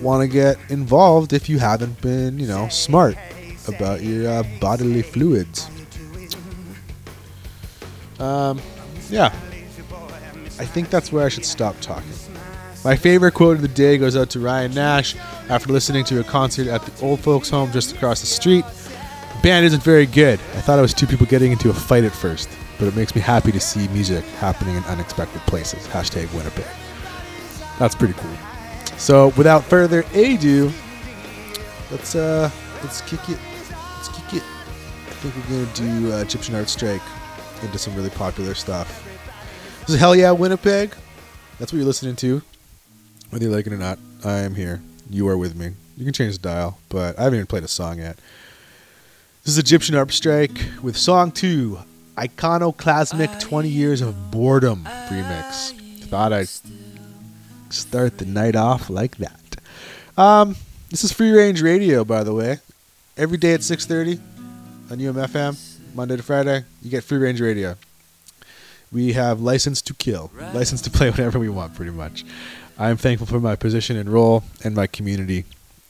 want 0.00 0.22
to 0.22 0.26
get 0.26 0.56
involved 0.70 1.34
if 1.34 1.46
you 1.50 1.58
haven't 1.58 2.00
been, 2.00 2.38
you 2.38 2.46
know, 2.46 2.68
smart 2.68 3.18
about 3.68 4.02
your 4.02 4.30
uh, 4.30 4.44
bodily 4.62 5.02
fluids. 5.02 5.68
Um, 8.18 8.62
yeah. 9.10 9.26
I 10.58 10.64
think 10.64 10.88
that's 10.88 11.12
where 11.12 11.26
I 11.26 11.28
should 11.28 11.44
stop 11.44 11.78
talking. 11.82 12.12
My 12.82 12.96
favorite 12.96 13.34
quote 13.34 13.56
of 13.56 13.62
the 13.62 13.68
day 13.68 13.98
goes 13.98 14.16
out 14.16 14.30
to 14.30 14.40
Ryan 14.40 14.72
Nash 14.72 15.14
after 15.50 15.70
listening 15.70 16.04
to 16.04 16.20
a 16.20 16.24
concert 16.24 16.66
at 16.66 16.82
the 16.82 17.04
old 17.04 17.20
folks' 17.20 17.50
home 17.50 17.70
just 17.72 17.94
across 17.94 18.20
the 18.20 18.26
street. 18.26 18.64
The 19.36 19.42
band 19.42 19.66
isn't 19.66 19.82
very 19.82 20.06
good. 20.06 20.40
I 20.54 20.62
thought 20.62 20.78
it 20.78 20.82
was 20.82 20.94
two 20.94 21.06
people 21.06 21.26
getting 21.26 21.52
into 21.52 21.68
a 21.68 21.74
fight 21.74 22.04
at 22.04 22.12
first, 22.12 22.48
but 22.78 22.88
it 22.88 22.96
makes 22.96 23.14
me 23.14 23.20
happy 23.20 23.52
to 23.52 23.60
see 23.60 23.88
music 23.88 24.24
happening 24.38 24.76
in 24.76 24.84
unexpected 24.84 25.40
places. 25.42 25.86
Hashtag 25.88 26.32
Winnipeg. 26.34 26.66
That's 27.78 27.94
pretty 27.94 28.14
cool. 28.14 28.36
So 28.96 29.28
without 29.36 29.64
further 29.64 30.04
ado, 30.14 30.70
let's 31.90 32.14
uh 32.14 32.50
let's 32.82 33.00
kick 33.02 33.28
it. 33.28 33.38
Let's 33.96 34.08
kick 34.08 34.34
it. 34.34 34.42
I 35.06 35.14
think 35.14 35.34
we're 35.36 35.64
gonna 35.64 35.74
do 35.74 36.12
uh, 36.12 36.22
Egyptian 36.22 36.54
Art 36.54 36.68
Strike 36.68 37.02
into 37.62 37.78
some 37.78 37.94
really 37.94 38.10
popular 38.10 38.54
stuff. 38.54 39.08
This 39.80 39.90
is 39.90 40.00
Hell 40.00 40.14
Yeah 40.14 40.32
Winnipeg. 40.32 40.94
That's 41.58 41.72
what 41.72 41.78
you're 41.78 41.86
listening 41.86 42.16
to. 42.16 42.42
Whether 43.30 43.46
you 43.46 43.50
like 43.50 43.66
it 43.66 43.72
or 43.72 43.78
not, 43.78 43.98
I 44.24 44.38
am 44.38 44.54
here. 44.54 44.82
You 45.08 45.28
are 45.28 45.38
with 45.38 45.56
me. 45.56 45.72
You 45.96 46.04
can 46.04 46.12
change 46.12 46.38
the 46.38 46.42
dial, 46.42 46.78
but 46.88 47.18
I 47.18 47.24
haven't 47.24 47.38
even 47.38 47.46
played 47.46 47.64
a 47.64 47.68
song 47.68 47.98
yet. 47.98 48.18
This 49.44 49.54
is 49.54 49.58
Egyptian 49.58 49.96
Art 49.96 50.12
Strike 50.12 50.60
with 50.82 50.96
song 50.96 51.32
two, 51.32 51.78
Iconoclasmic 52.16 53.40
20 53.40 53.68
Years 53.68 54.00
of 54.02 54.30
Boredom 54.30 54.84
remix. 54.84 55.72
Thought 56.04 56.32
I'd 56.32 56.48
start 57.72 58.18
the 58.18 58.26
night 58.26 58.54
off 58.54 58.90
like 58.90 59.16
that. 59.16 59.56
Um, 60.18 60.56
this 60.90 61.04
is 61.04 61.12
Free 61.12 61.30
Range 61.30 61.62
Radio, 61.62 62.04
by 62.04 62.22
the 62.22 62.34
way. 62.34 62.58
Every 63.16 63.38
day 63.38 63.54
at 63.54 63.60
6.30 63.60 64.20
on 64.90 64.98
UMFM, 64.98 65.56
Monday 65.94 66.16
to 66.16 66.22
Friday, 66.22 66.64
you 66.82 66.90
get 66.90 67.02
Free 67.02 67.18
Range 67.18 67.40
Radio. 67.40 67.76
We 68.90 69.14
have 69.14 69.40
license 69.40 69.80
to 69.82 69.94
kill, 69.94 70.30
license 70.52 70.82
to 70.82 70.90
play 70.90 71.08
whatever 71.12 71.38
we 71.38 71.48
want, 71.48 71.74
pretty 71.74 71.92
much. 71.92 72.26
I'm 72.78 72.98
thankful 72.98 73.26
for 73.26 73.40
my 73.40 73.56
position 73.56 73.96
and 73.96 74.10
role 74.10 74.44
and 74.64 74.74
my 74.74 74.86
community. 74.86 75.44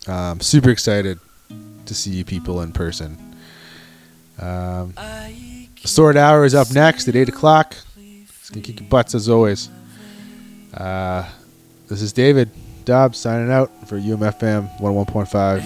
Um, 0.07 0.41
super 0.41 0.71
excited 0.71 1.19
to 1.87 1.95
see 1.95 2.11
you 2.11 2.25
people 2.25 2.61
in 2.61 2.71
person. 2.73 3.19
Um, 4.39 4.95
Sword 5.85 6.17
Hour 6.17 6.45
is 6.45 6.55
up 6.55 6.71
next 6.73 7.09
at 7.09 7.17
8 7.17 7.29
o'clock. 7.29 7.77
It's 7.97 8.51
going 8.51 8.63
to 8.63 8.73
kick 8.73 8.81
your 8.81 8.89
butts 8.89 9.15
as 9.15 9.29
always. 9.29 9.69
Uh, 10.73 11.29
this 11.89 12.03
is 12.03 12.13
David 12.13 12.51
Dobbs 12.85 13.19
signing 13.19 13.51
out 13.51 13.71
for 13.89 13.99
UMFM 13.99 14.79
101.5. 14.79 15.61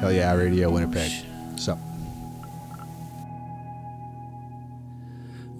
Hell 0.00 0.12
yeah, 0.12 0.34
Radio 0.34 0.70
Winnipeg. 0.70 1.10
So. 1.56 1.78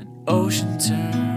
An 0.01 0.25
ocean 0.27 0.79
turning 0.79 1.32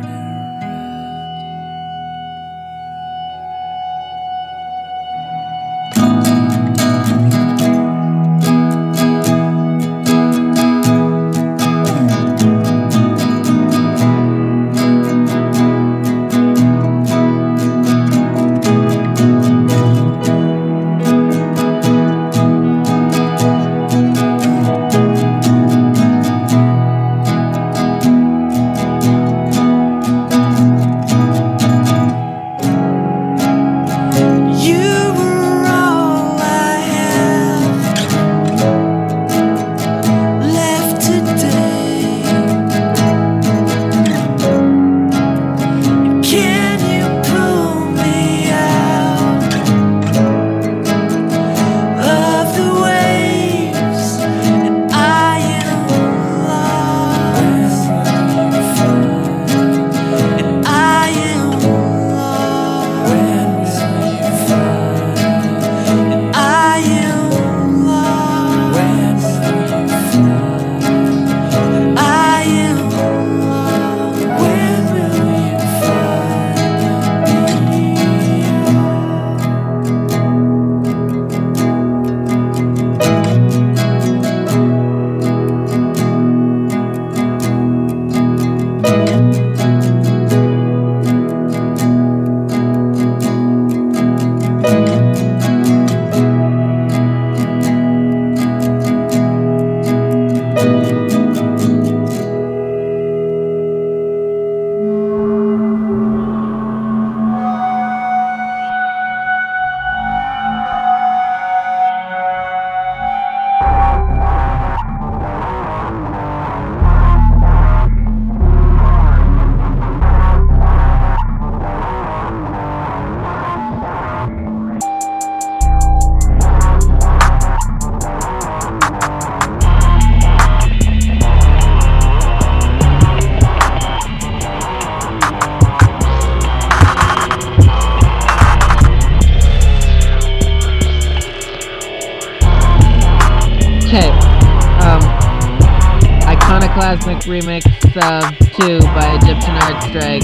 Iconoclasmic 146.96 147.24
Remix 147.28 147.66
uh, 147.98 148.32
2 148.56 148.80
by 148.80 149.16
Egyptian 149.16 149.56
Art 149.68 149.84
Strike. 149.84 150.24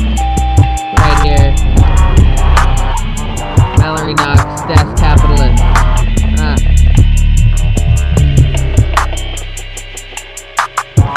Right 1.00 1.20
here. 1.26 1.52
Mallory 3.78 4.14
Knox, 4.14 4.62
Das 4.72 4.88
Capitalist. 4.98 5.62
Uh. 6.40 6.56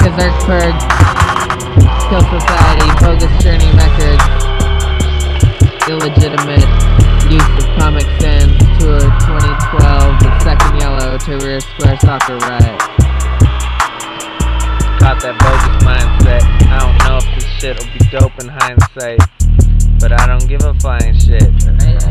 Kazerksburg, 0.01 0.75
Kill 2.09 2.25
Society, 2.35 2.89
Bogus 3.01 3.43
Journey 3.43 3.71
Records. 3.79 4.25
Illegitimate 5.89 6.67
use 7.31 7.51
of 7.59 7.67
Comic 7.79 8.07
Sans 8.21 8.59
Tour 8.81 8.99
2012, 8.99 10.21
the 10.21 10.41
second 10.41 10.81
yellow 10.81 11.17
to 11.19 11.37
Rear 11.39 11.61
Square 11.61 11.99
Soccer 12.01 12.39
Riot. 12.39 12.94
Got 15.05 15.21
that 15.21 15.37
bogus 15.39 15.85
mindset. 15.85 16.41
I 16.73 16.79
don't 16.81 16.97
know 17.05 17.19
if 17.19 17.27
this 17.35 17.45
shit'll 17.61 17.85
be 17.93 18.01
dope 18.09 18.41
in 18.41 18.49
hindsight. 18.49 19.21
But 20.01 20.19
I 20.19 20.27
don't 20.27 20.49
give 20.49 20.65
a 20.65 20.73
flying 20.81 21.13
shit. 21.19 21.45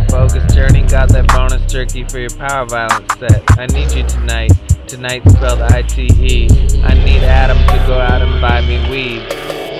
Bogus 0.09 0.53
Journey 0.53 0.83
got 0.83 1.09
that 1.09 1.25
bonus 1.33 1.65
jerky 1.71 2.03
for 2.03 2.19
your 2.19 2.29
power 2.29 2.67
violence 2.67 3.11
set. 3.17 3.41
I 3.57 3.65
need 3.65 3.91
you 3.93 4.05
tonight. 4.05 4.51
Tonight 4.85 5.27
spelled 5.27 5.61
I-T-E. 5.61 6.49
I 6.83 6.93
need 7.03 7.23
Adam 7.23 7.57
to 7.57 7.83
go 7.87 7.99
out 7.99 8.21
and 8.21 8.39
buy 8.39 8.61
me 8.61 8.77
weed. 8.87 9.25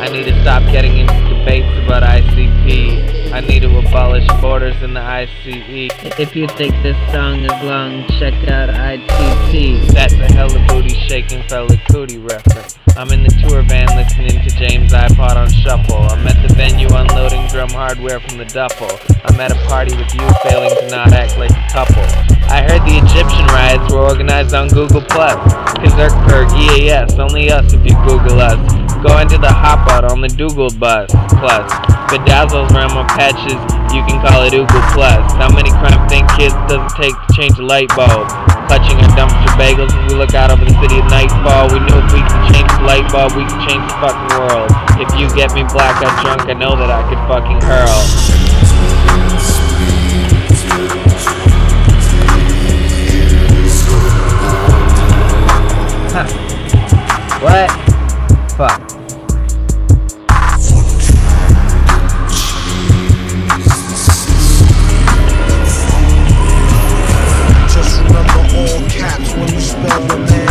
I 0.04 0.10
need 0.10 0.26
to 0.26 0.42
stop 0.42 0.62
getting 0.70 0.98
into 0.98 1.14
debates 1.30 1.72
about 1.86 2.04
ICP. 2.04 3.32
I 3.32 3.40
need 3.40 3.62
to 3.62 3.78
abolish 3.78 4.28
borders 4.42 4.76
in 4.84 4.94
the 4.94 5.00
ICE. 5.00 5.32
If 6.20 6.36
you 6.36 6.46
think 6.60 6.76
this 6.84 6.98
song 7.14 7.40
is 7.40 7.64
long, 7.64 8.06
check 8.20 8.34
out 8.50 8.68
ITT. 8.68 9.94
That's 9.94 10.12
a 10.12 10.28
hella 10.34 10.60
booty 10.68 10.94
shaking 11.08 11.42
fella 11.44 11.80
cootie 11.90 12.18
reference. 12.18 12.78
I'm 12.98 13.12
in 13.12 13.24
the 13.24 13.30
tour 13.48 13.64
van 13.64 13.88
listening 13.96 14.44
to 14.44 14.50
James 14.58 14.92
iPod 14.92 15.38
on 15.38 15.50
shuffle. 15.50 16.04
I'm 16.12 16.28
at 16.28 16.46
the 16.46 16.54
venue 16.54 16.90
unloading 16.92 17.48
drum 17.48 17.70
hardware 17.70 18.20
from 18.20 18.38
the 18.38 18.46
duffel. 18.46 18.92
I'm 19.24 19.40
at 19.40 19.56
a 19.56 19.68
party 19.72 19.96
with 19.96 20.14
you 20.14 20.28
failing 20.44 20.76
to 20.84 20.90
not 20.92 21.14
act 21.14 21.38
like 21.38 21.52
a 21.52 21.68
couple. 21.72 22.04
I 22.52 22.60
heard 22.60 22.84
the 22.84 23.00
Egyptian 23.00 23.48
riots 23.56 23.94
were 23.94 24.02
organized 24.02 24.54
on 24.54 24.68
Google 24.68 25.02
Plus. 25.02 25.40
Kazerkberg 25.80 26.52
EAS, 26.60 27.18
only 27.18 27.50
us 27.50 27.72
if 27.72 27.86
you 27.86 27.96
Google 28.04 28.42
us. 28.42 28.83
Go 29.04 29.20
into 29.20 29.36
the 29.36 29.52
hop 29.52 29.84
out 29.92 30.08
on 30.08 30.24
the 30.24 30.32
Dougal 30.32 30.72
bus. 30.80 31.12
Plus, 31.12 31.68
bedazzles 32.08 32.72
my 32.72 33.04
patches, 33.20 33.60
you 33.92 34.00
can 34.08 34.16
call 34.24 34.48
it 34.48 34.56
Oogle 34.56 34.80
Plus. 34.96 35.20
How 35.36 35.52
many 35.52 35.76
crime 35.76 36.00
think 36.08 36.24
kids 36.40 36.56
does 36.72 36.80
it 36.80 36.96
take 36.96 37.12
to 37.12 37.28
change 37.36 37.60
a 37.60 37.68
light 37.68 37.92
bulb? 38.00 38.32
Clutching 38.72 38.96
our 39.04 39.12
dumpster 39.12 39.52
bagels 39.60 39.92
as 39.92 40.08
we 40.08 40.16
look 40.16 40.32
out 40.34 40.56
over 40.56 40.64
the 40.64 40.72
city 40.80 41.04
at 41.04 41.12
nightfall. 41.12 41.68
We 41.68 41.84
knew 41.84 42.00
if 42.00 42.16
we 42.16 42.24
could 42.24 42.48
change 42.56 42.72
the 42.80 42.88
light 42.88 43.04
bulb, 43.12 43.36
we 43.36 43.44
could 43.44 43.60
change 43.68 43.84
the 43.84 43.98
fucking 44.00 44.40
world. 44.40 44.72
If 44.96 45.12
you 45.20 45.28
get 45.36 45.52
me 45.52 45.68
blackout 45.68 46.16
drunk, 46.24 46.48
I 46.48 46.56
know 46.56 46.80
that 46.80 46.88
I 46.88 47.04
could 47.12 47.20
fucking 47.28 47.60
hurl. 47.60 47.92
What? 57.44 57.68
Fuck. 58.56 58.93
Spell 69.84 70.08
the 70.08 70.18
man 70.18 70.43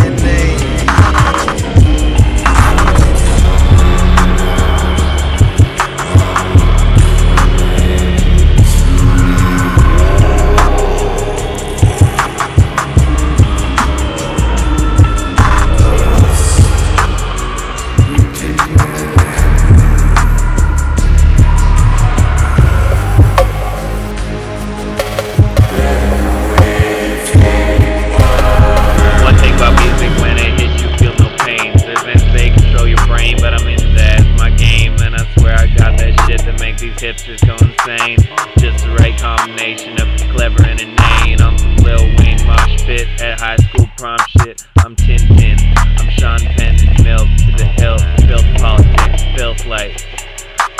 these 37.13 37.23
hipsters 37.23 37.47
go 37.47 37.55
insane. 37.55 38.19
Just 38.59 38.85
the 38.85 38.95
right 38.97 39.19
combination 39.19 40.01
of 40.01 40.09
clever 40.31 40.65
and 40.65 40.81
inane. 40.81 41.41
I'm 41.41 41.59
some 41.59 41.77
Lil 41.77 42.05
Wayne 42.19 42.45
mosh 42.47 42.85
pit 42.85 43.09
at 43.21 43.41
high 43.41 43.57
school 43.57 43.89
prom 43.97 44.19
shit. 44.29 44.67
I'm 44.79 44.97
Tin 44.97 45.19
Tin. 45.19 45.59
I'm 45.77 46.11
Sean 46.11 46.39
Penn 46.41 46.77
milk 47.03 47.29
to 47.39 47.53
the 47.57 47.65
hilt. 47.77 48.03
Filth 48.27 48.61
politics, 48.61 49.23
filth 49.37 49.67
light. 49.67 50.05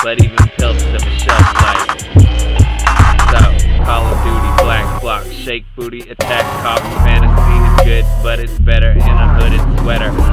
But 0.01 0.23
even 0.23 0.37
pills 0.57 0.81
have 0.81 1.03
a 1.03 1.19
shelf 1.19 1.41
life. 1.61 1.99
So, 3.31 3.85
Call 3.85 4.05
of 4.05 4.23
Duty, 4.23 4.63
Black 4.63 5.01
Bloc, 5.01 5.25
Shake 5.31 5.65
Booty, 5.75 6.01
Attack 6.09 6.45
Coffee, 6.63 6.95
Fantasy 7.05 7.83
is 7.83 8.03
good, 8.03 8.23
but 8.23 8.39
it's 8.39 8.59
better 8.59 8.91
in 8.91 8.99
a 8.99 9.39
hooded 9.39 9.79
sweater. 9.79 10.32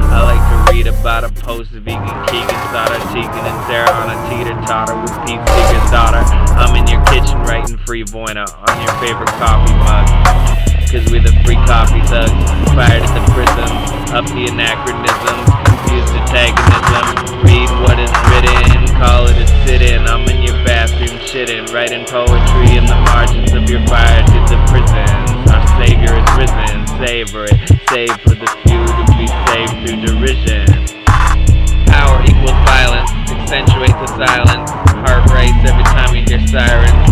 About 0.99 1.23
a 1.23 1.29
post-vegan 1.41 2.25
Keegan 2.27 2.61
Sauter, 2.69 2.99
Tegan 3.09 3.45
and 3.45 3.59
Sara 3.65 3.89
on 3.89 4.13
a 4.13 4.17
teeter-totter 4.29 4.93
with 5.01 5.09
Pete 5.25 5.41
Seeger's 5.41 5.89
daughter. 5.89 6.21
I'm 6.53 6.75
in 6.75 6.85
your 6.85 7.03
kitchen 7.05 7.39
writing 7.41 7.77
free 7.87 8.03
Voina 8.03 8.45
on 8.45 8.75
your 8.83 8.93
favorite 9.01 9.33
coffee 9.41 9.73
mug. 9.81 10.05
Cause 10.93 11.09
we're 11.09 11.23
the 11.23 11.33
free 11.41 11.57
coffee 11.65 12.05
thugs, 12.05 12.29
fired 12.75 13.01
at 13.01 13.13
the 13.17 13.23
prism, 13.33 13.71
up 14.13 14.27
the 14.35 14.45
anachronism, 14.51 15.37
confused 15.63 16.13
antagonism, 16.13 17.47
read 17.47 17.71
what 17.81 17.97
is 17.97 18.11
written, 18.29 18.85
call 18.99 19.25
it 19.25 19.39
a 19.41 19.47
sit-in, 19.65 20.05
I'm 20.05 20.27
in 20.29 20.43
your 20.43 20.59
bathroom 20.67 21.17
shitting, 21.23 21.71
writing 21.73 22.05
poetry 22.05 22.75
in 22.75 22.85
the 22.85 22.99
margins 23.09 23.53
of 23.53 23.69
your 23.69 23.81
fire 23.87 24.21
to 24.21 24.39
the 24.51 24.59
prisons. 24.67 25.49
Our 25.49 25.63
savior 25.79 26.13
is 26.13 26.27
risen, 26.37 26.85
savor 26.99 27.45
it, 27.47 27.57
save 27.89 28.13
for 28.21 28.35
the 28.35 28.51
few 28.67 28.83
to 28.83 29.03
be 29.15 29.31
saved 29.47 29.87
through 29.87 30.03
derision. 30.05 30.80
Equals 32.41 32.57
violence, 32.65 33.11
accentuate 33.29 33.93
the 34.01 34.07
silence, 34.17 34.71
heart 35.05 35.29
race 35.29 35.53
every 35.61 35.83
time 35.83 36.15
you 36.15 36.23
hear 36.25 36.41
sirens. 36.47 37.05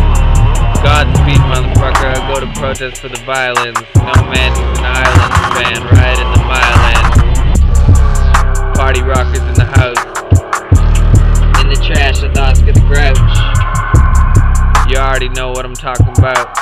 Godspeed, 0.81 1.37
motherfucker. 1.45 2.17
I 2.17 2.33
go 2.33 2.39
to 2.39 2.47
protest 2.59 2.99
for 2.99 3.09
the 3.09 3.21
violence. 3.27 3.77
No 3.93 4.25
man 4.25 4.49
needs 4.57 4.79
an 4.79 4.85
island. 4.89 5.29
Van 5.53 5.85
right 5.93 6.17
in 6.17 6.29
the 6.33 6.41
mile 6.49 6.81
end. 6.97 7.13
Party 8.75 9.03
rockers 9.03 9.45
in 9.45 9.53
the 9.53 9.69
house. 9.69 10.01
In 11.61 11.69
the 11.69 11.77
trash 11.85 12.21
the 12.21 12.33
Oscar 12.41 12.73
the 12.73 12.81
Grouch. 12.89 13.19
You 14.89 14.97
already 14.97 15.29
know 15.29 15.51
what 15.51 15.63
I'm 15.63 15.75
talking 15.75 16.09
about. 16.17 16.57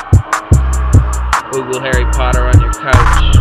Google 1.53 1.80
Harry 1.80 2.03
Potter 2.12 2.45
on 2.45 2.60
your 2.60 2.73
couch. 2.73 3.37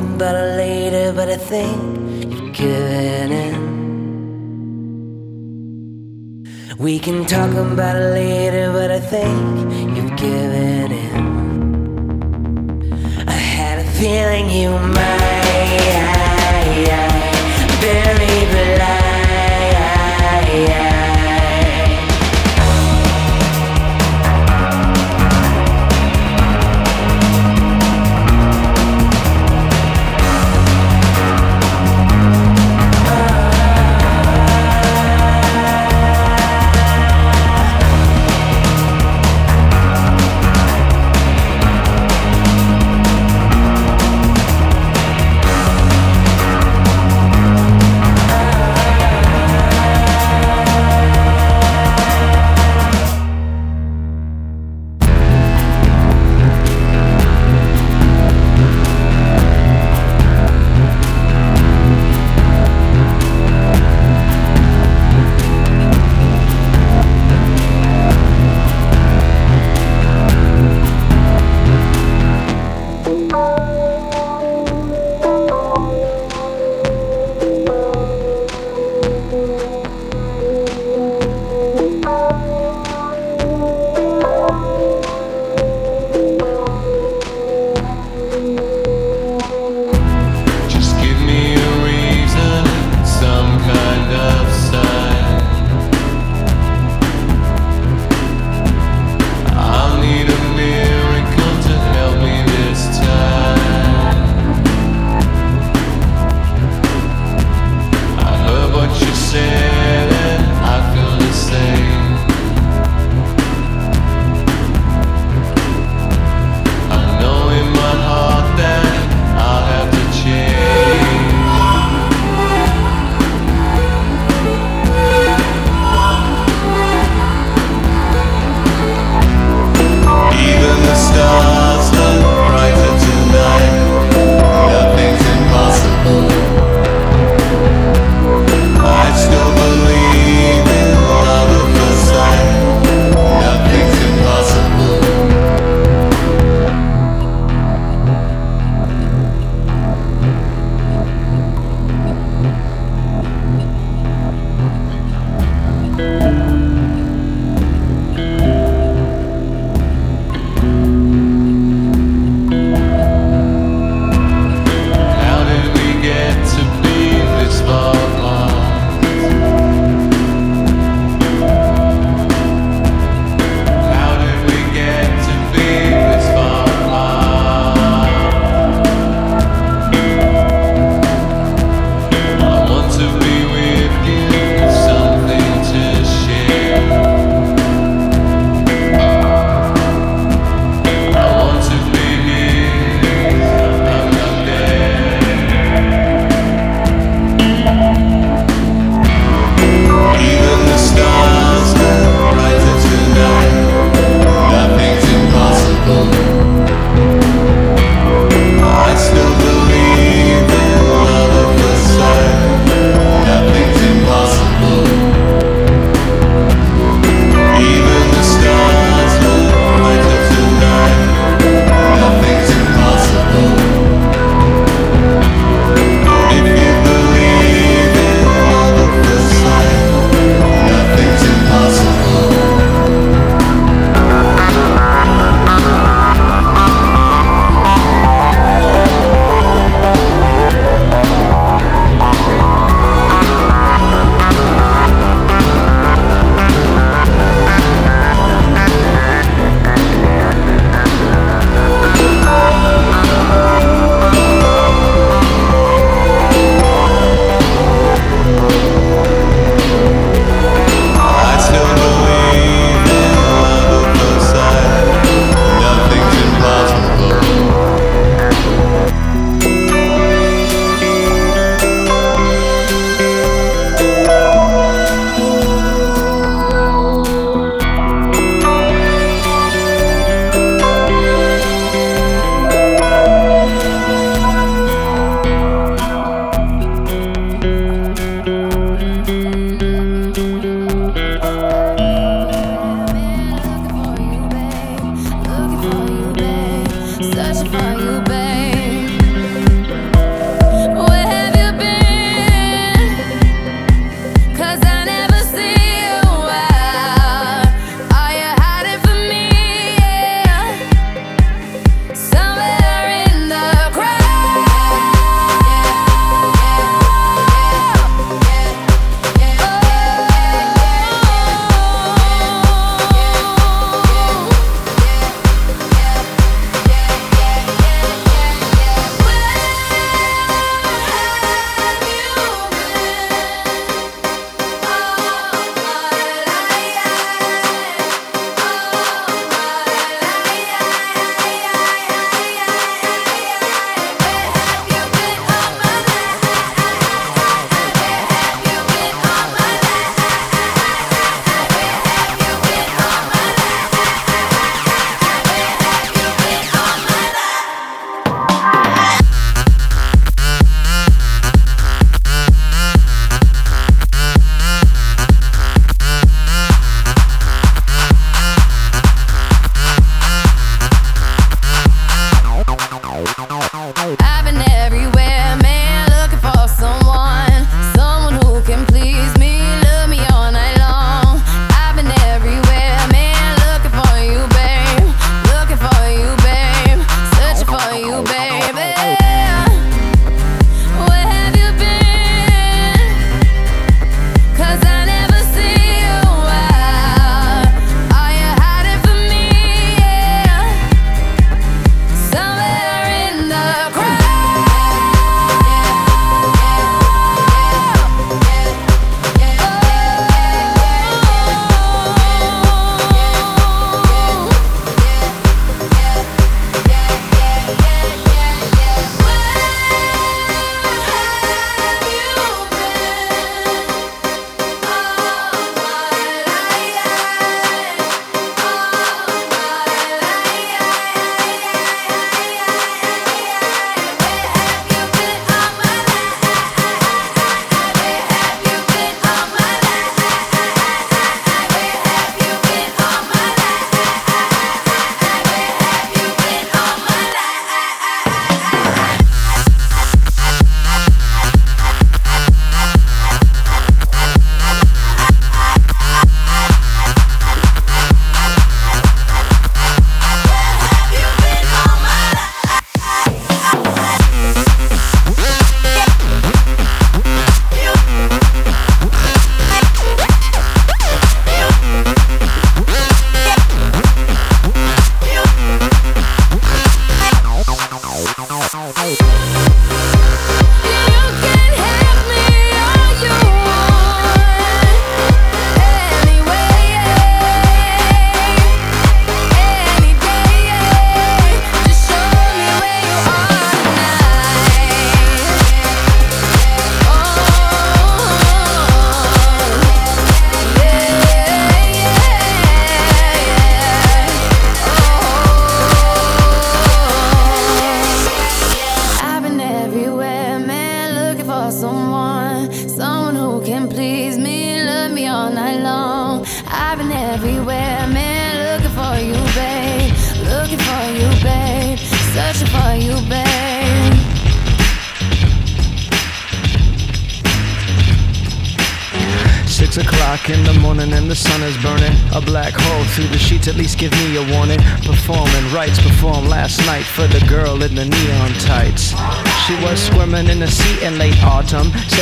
Talk 0.00 0.14
about 0.14 0.56
later, 0.56 1.12
but 1.12 1.28
I 1.28 1.36
think 1.36 1.89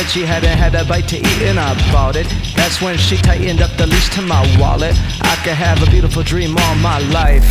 she 0.09 0.25
hadn't 0.25 0.57
had 0.57 0.73
a 0.73 0.83
bite 0.85 1.07
to 1.07 1.17
eat 1.17 1.41
and 1.43 1.59
I 1.59 1.75
bought 1.91 2.15
it. 2.15 2.25
That's 2.55 2.81
when 2.81 2.97
she 2.97 3.15
tightened 3.17 3.61
up 3.61 3.69
the 3.77 3.85
leash 3.85 4.09
to 4.15 4.23
my 4.23 4.41
wallet. 4.59 4.95
I 5.21 5.35
could 5.43 5.53
have 5.53 5.83
a 5.85 5.91
beautiful 5.91 6.23
dream 6.23 6.57
all 6.57 6.75
my 6.75 6.97
life. 7.13 7.45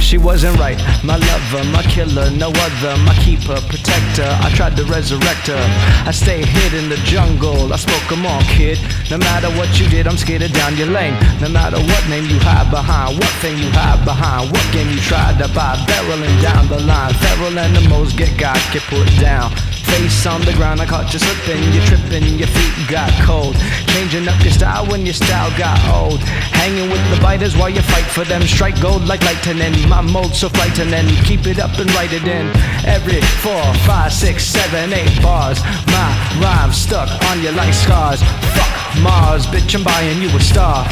She 0.00 0.16
wasn't 0.16 0.56
right, 0.58 0.78
my 1.02 1.16
lover, 1.16 1.64
my 1.74 1.82
killer, 1.82 2.30
no 2.30 2.50
other, 2.54 2.96
my 3.02 3.14
keeper, 3.24 3.58
protector. 3.66 4.28
I 4.46 4.52
tried 4.54 4.76
to 4.76 4.84
resurrect 4.84 5.48
her. 5.48 5.64
I 6.06 6.12
stay 6.12 6.44
hid 6.46 6.74
in 6.74 6.88
the 6.88 6.96
jungle. 7.02 7.72
I 7.72 7.76
spoke 7.76 8.06
'em 8.12 8.24
all, 8.24 8.42
kid. 8.54 8.78
No 9.10 9.18
matter 9.18 9.50
what 9.58 9.80
you 9.80 9.88
did, 9.88 10.06
I'm 10.06 10.16
scared 10.16 10.42
of 10.42 10.52
down 10.52 10.76
your 10.76 10.86
lane. 10.88 11.16
No 11.40 11.48
matter 11.48 11.78
what 11.78 12.08
name 12.08 12.26
you 12.30 12.38
hide 12.38 12.70
behind, 12.70 13.18
what 13.18 13.32
thing 13.42 13.58
you 13.58 13.70
hide 13.72 14.04
behind, 14.04 14.52
what 14.52 14.64
game 14.70 14.90
you 14.90 15.00
tried 15.00 15.38
to 15.38 15.48
buy, 15.48 15.74
barreling 15.88 16.40
down 16.40 16.68
the 16.68 16.78
line. 16.86 17.14
Feral 17.14 17.58
animals 17.58 18.12
get 18.12 18.36
got, 18.38 18.60
get 18.72 18.82
put 18.82 19.08
down. 19.18 19.50
Face 19.90 20.26
on 20.26 20.40
the 20.42 20.52
ground, 20.52 20.80
I 20.80 20.86
caught 20.86 21.12
you 21.12 21.18
slipping, 21.18 21.62
you 21.72 21.80
tripping, 21.86 22.38
your 22.38 22.48
feet 22.48 22.88
got 22.88 23.10
cold. 23.24 23.56
Changing 23.88 24.28
up 24.28 24.42
your 24.42 24.52
style 24.52 24.86
when 24.86 25.06
your 25.06 25.14
style 25.14 25.50
got 25.56 25.78
old. 25.94 26.20
Hanging 26.52 26.90
with 26.90 27.02
the 27.10 27.20
biters 27.20 27.56
while 27.56 27.70
you 27.70 27.82
fight 27.82 28.04
for 28.04 28.24
them. 28.24 28.42
Strike 28.42 28.80
gold 28.80 29.06
like 29.06 29.22
lightning, 29.22 29.88
my 29.88 30.00
mold 30.00 30.34
so 30.34 30.48
frightening. 30.48 31.06
Keep 31.24 31.46
it 31.46 31.58
up 31.58 31.78
and 31.78 31.92
write 31.94 32.12
it 32.12 32.26
in. 32.26 32.46
Every 32.84 33.20
four, 33.42 33.62
five, 33.86 34.12
six, 34.12 34.44
seven, 34.44 34.92
eight 34.92 35.22
bars. 35.22 35.62
My 35.86 36.08
rhyme 36.40 36.72
stuck 36.72 37.08
on 37.30 37.42
you 37.42 37.52
like 37.52 37.74
scars. 37.74 38.22
Fuck 38.22 38.76
Mars, 39.02 39.46
bitch, 39.46 39.74
I'm 39.74 39.84
buying 39.84 40.22
you 40.22 40.28
a 40.28 40.40
star. 40.40 40.84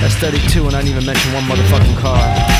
That's 0.00 0.14
32 0.16 0.66
and 0.66 0.76
I 0.76 0.82
didn't 0.82 0.92
even 0.92 1.06
mention 1.06 1.32
one 1.32 1.44
motherfucking 1.44 1.96
car. 1.98 2.55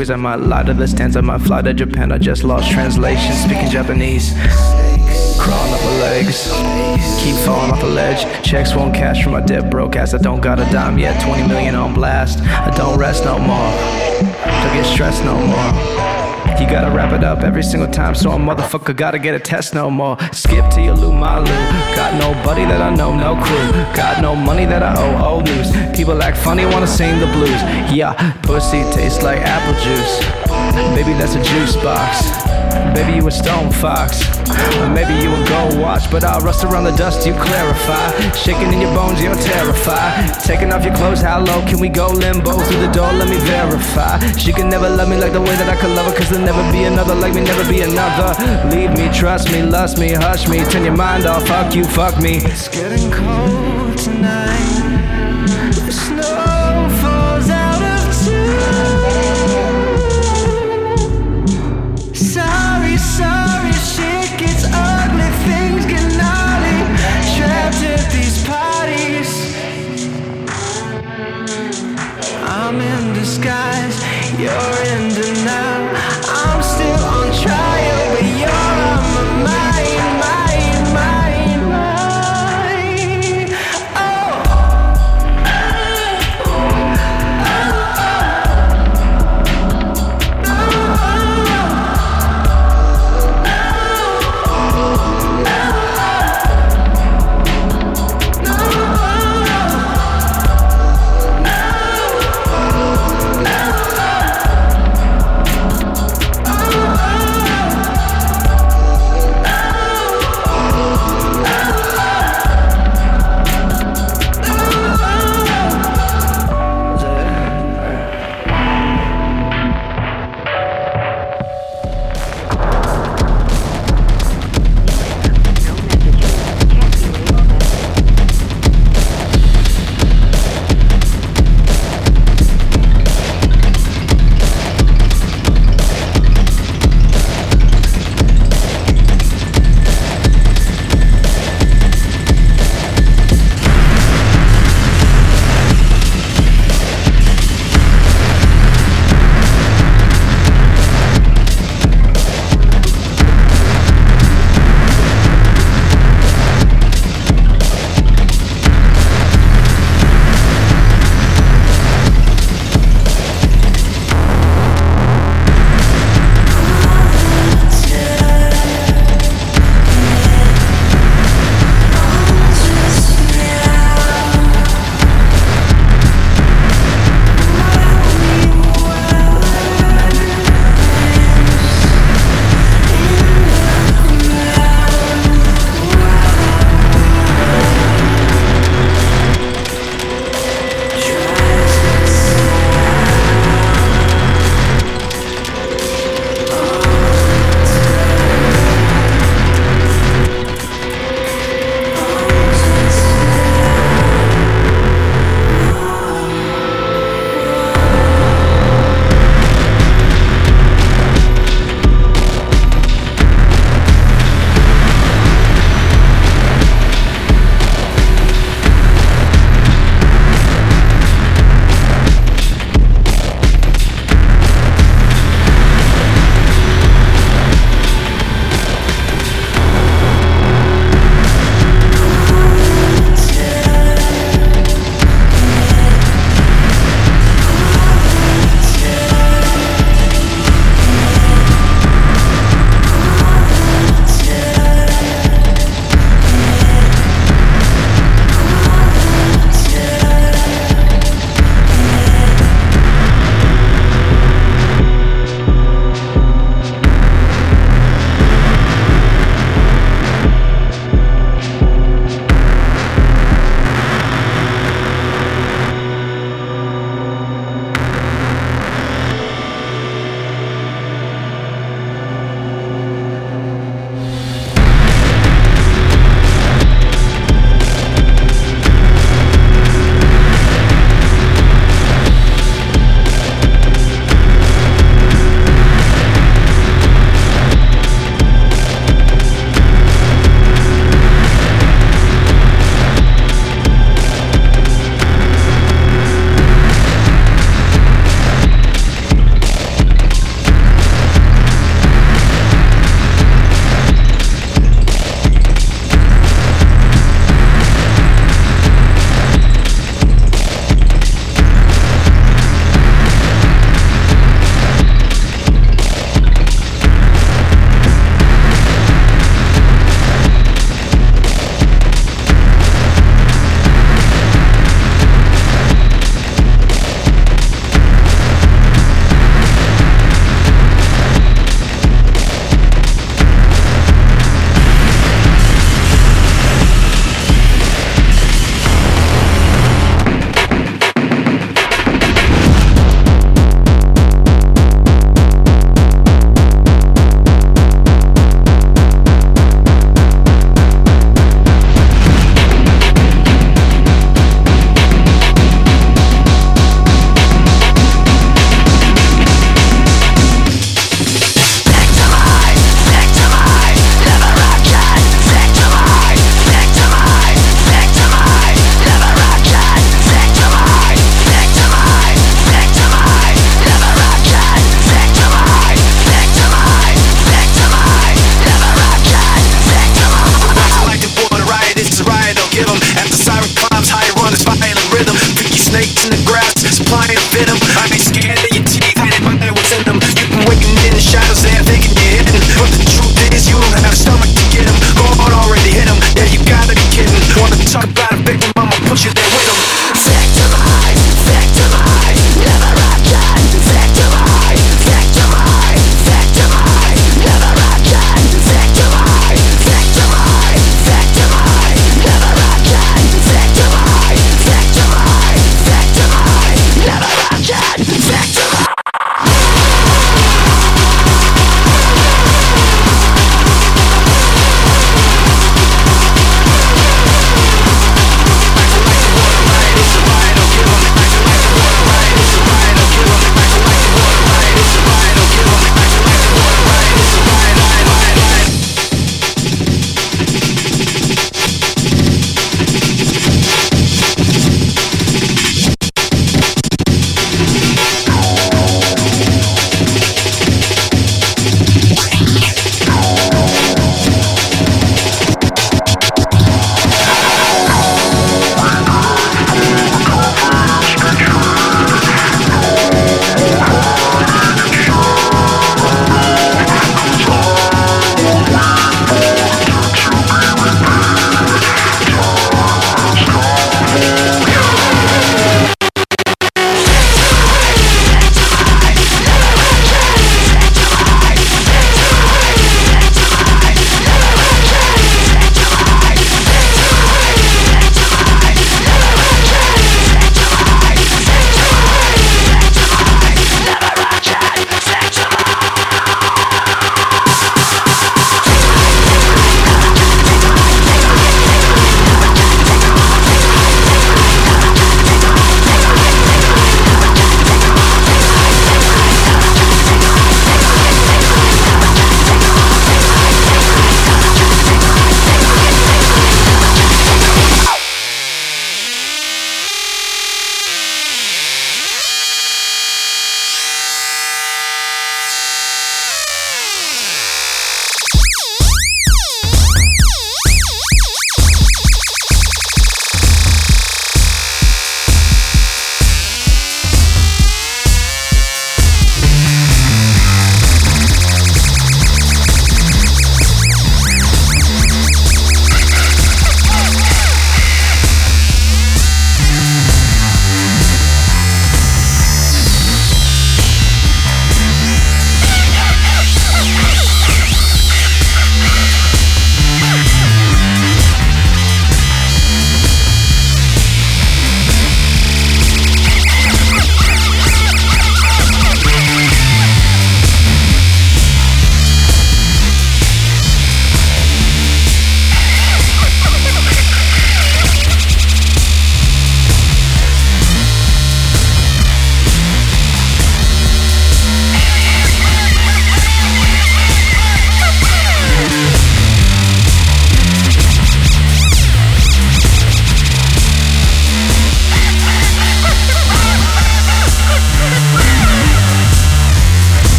My 0.00 0.04
squeeze. 0.04 0.10
I 0.10 0.16
might 0.16 0.40
lie 0.40 0.62
to 0.62 0.72
the 0.72 0.88
stands. 0.88 1.16
I 1.16 1.20
might 1.20 1.42
fly 1.42 1.62
to 1.62 1.74
Japan. 1.74 2.12
I 2.12 2.18
just 2.18 2.42
lost 2.42 2.70
translation. 2.70 3.34
Speaking 3.34 3.68
Japanese. 3.68 4.32
Crawling 5.38 5.72
up 5.74 5.80
my 5.82 6.00
legs. 6.00 6.50
Keep 7.22 7.36
falling 7.44 7.70
off 7.70 7.80
the 7.80 7.86
ledge. 7.86 8.24
Checks 8.42 8.74
won't 8.74 8.94
cash 8.94 9.22
from 9.22 9.32
my 9.32 9.40
debt 9.40 9.70
broke 9.70 9.96
ass. 9.96 10.14
I 10.14 10.18
don't 10.18 10.40
got 10.40 10.58
a 10.58 10.64
dime 10.72 10.98
yet. 10.98 11.22
20 11.22 11.48
million 11.48 11.74
on 11.74 11.92
blast. 11.92 12.40
I 12.40 12.74
don't 12.76 12.98
rest 12.98 13.24
no 13.24 13.38
more. 13.38 13.70
Don't 14.62 14.74
get 14.74 14.86
stressed 14.86 15.24
no 15.24 15.34
more. 15.34 15.89
You 16.60 16.68
gotta 16.68 16.94
wrap 16.94 17.14
it 17.14 17.24
up 17.24 17.38
every 17.38 17.62
single 17.62 17.90
time, 17.90 18.14
so 18.14 18.32
a 18.32 18.36
motherfucker 18.36 18.94
gotta 18.94 19.18
get 19.18 19.34
a 19.34 19.40
test 19.40 19.72
no 19.72 19.90
more. 19.90 20.18
Skip 20.30 20.68
to 20.72 20.82
your 20.82 20.94
Lou 20.94 21.10
Malu. 21.10 21.46
Got 21.96 22.14
nobody 22.20 22.64
that 22.66 22.82
I 22.82 22.94
know, 22.94 23.16
no 23.16 23.34
crew. 23.42 23.72
Got 23.96 24.20
no 24.20 24.36
money 24.36 24.66
that 24.66 24.82
I 24.82 24.94
owe, 25.02 25.36
old 25.36 25.44
news. 25.46 25.72
People 25.96 26.22
act 26.22 26.36
funny, 26.36 26.66
wanna 26.66 26.86
sing 26.86 27.18
the 27.18 27.26
blues. 27.28 27.60
Yeah, 27.90 28.12
pussy 28.42 28.82
tastes 28.92 29.22
like 29.22 29.40
apple 29.40 29.72
juice. 29.80 30.20
Baby, 30.94 31.14
that's 31.14 31.34
a 31.34 31.42
juice 31.42 31.76
box. 31.76 32.28
Baby, 32.94 33.16
you 33.16 33.26
a 33.26 33.30
stone 33.30 33.70
fox. 33.72 34.39
Or 34.80 34.88
maybe 34.88 35.14
you 35.22 35.30
a 35.34 35.40
gold 35.48 35.78
watch, 35.80 36.10
but 36.10 36.24
I'll 36.24 36.40
rust 36.40 36.64
around 36.64 36.84
the 36.84 36.96
dust, 36.96 37.26
you 37.26 37.34
clarify. 37.34 38.10
Shaking 38.32 38.72
in 38.72 38.80
your 38.80 38.94
bones, 38.94 39.20
you're 39.20 39.34
terrified. 39.34 40.34
Taking 40.44 40.72
off 40.72 40.84
your 40.84 40.94
clothes, 40.94 41.20
how 41.20 41.40
low 41.40 41.60
can 41.66 41.78
we 41.78 41.88
go 41.88 42.08
limbo? 42.08 42.52
Through 42.52 42.80
the 42.80 42.92
door, 42.92 43.12
let 43.12 43.28
me 43.28 43.38
verify. 43.38 44.18
She 44.36 44.52
can 44.52 44.68
never 44.68 44.88
love 44.88 45.08
me 45.08 45.16
like 45.16 45.32
the 45.32 45.40
way 45.40 45.54
that 45.56 45.68
I 45.68 45.76
could 45.80 45.94
love 45.96 46.06
her, 46.06 46.16
cause 46.16 46.30
there'll 46.30 46.44
never 46.44 46.64
be 46.72 46.84
another 46.84 47.14
like 47.14 47.34
me, 47.34 47.42
never 47.42 47.68
be 47.68 47.82
another. 47.82 48.30
Leave 48.74 48.92
me, 48.92 49.08
trust 49.12 49.50
me, 49.52 49.62
lust 49.62 49.98
me, 49.98 50.12
hush 50.12 50.48
me, 50.48 50.64
turn 50.64 50.84
your 50.84 50.96
mind 50.96 51.26
off, 51.26 51.46
fuck 51.46 51.74
you, 51.74 51.84
fuck 51.84 52.20
me. 52.20 52.38
It's 52.38 52.68
getting 52.68 53.10
cold 53.10 53.98
tonight. 53.98 54.89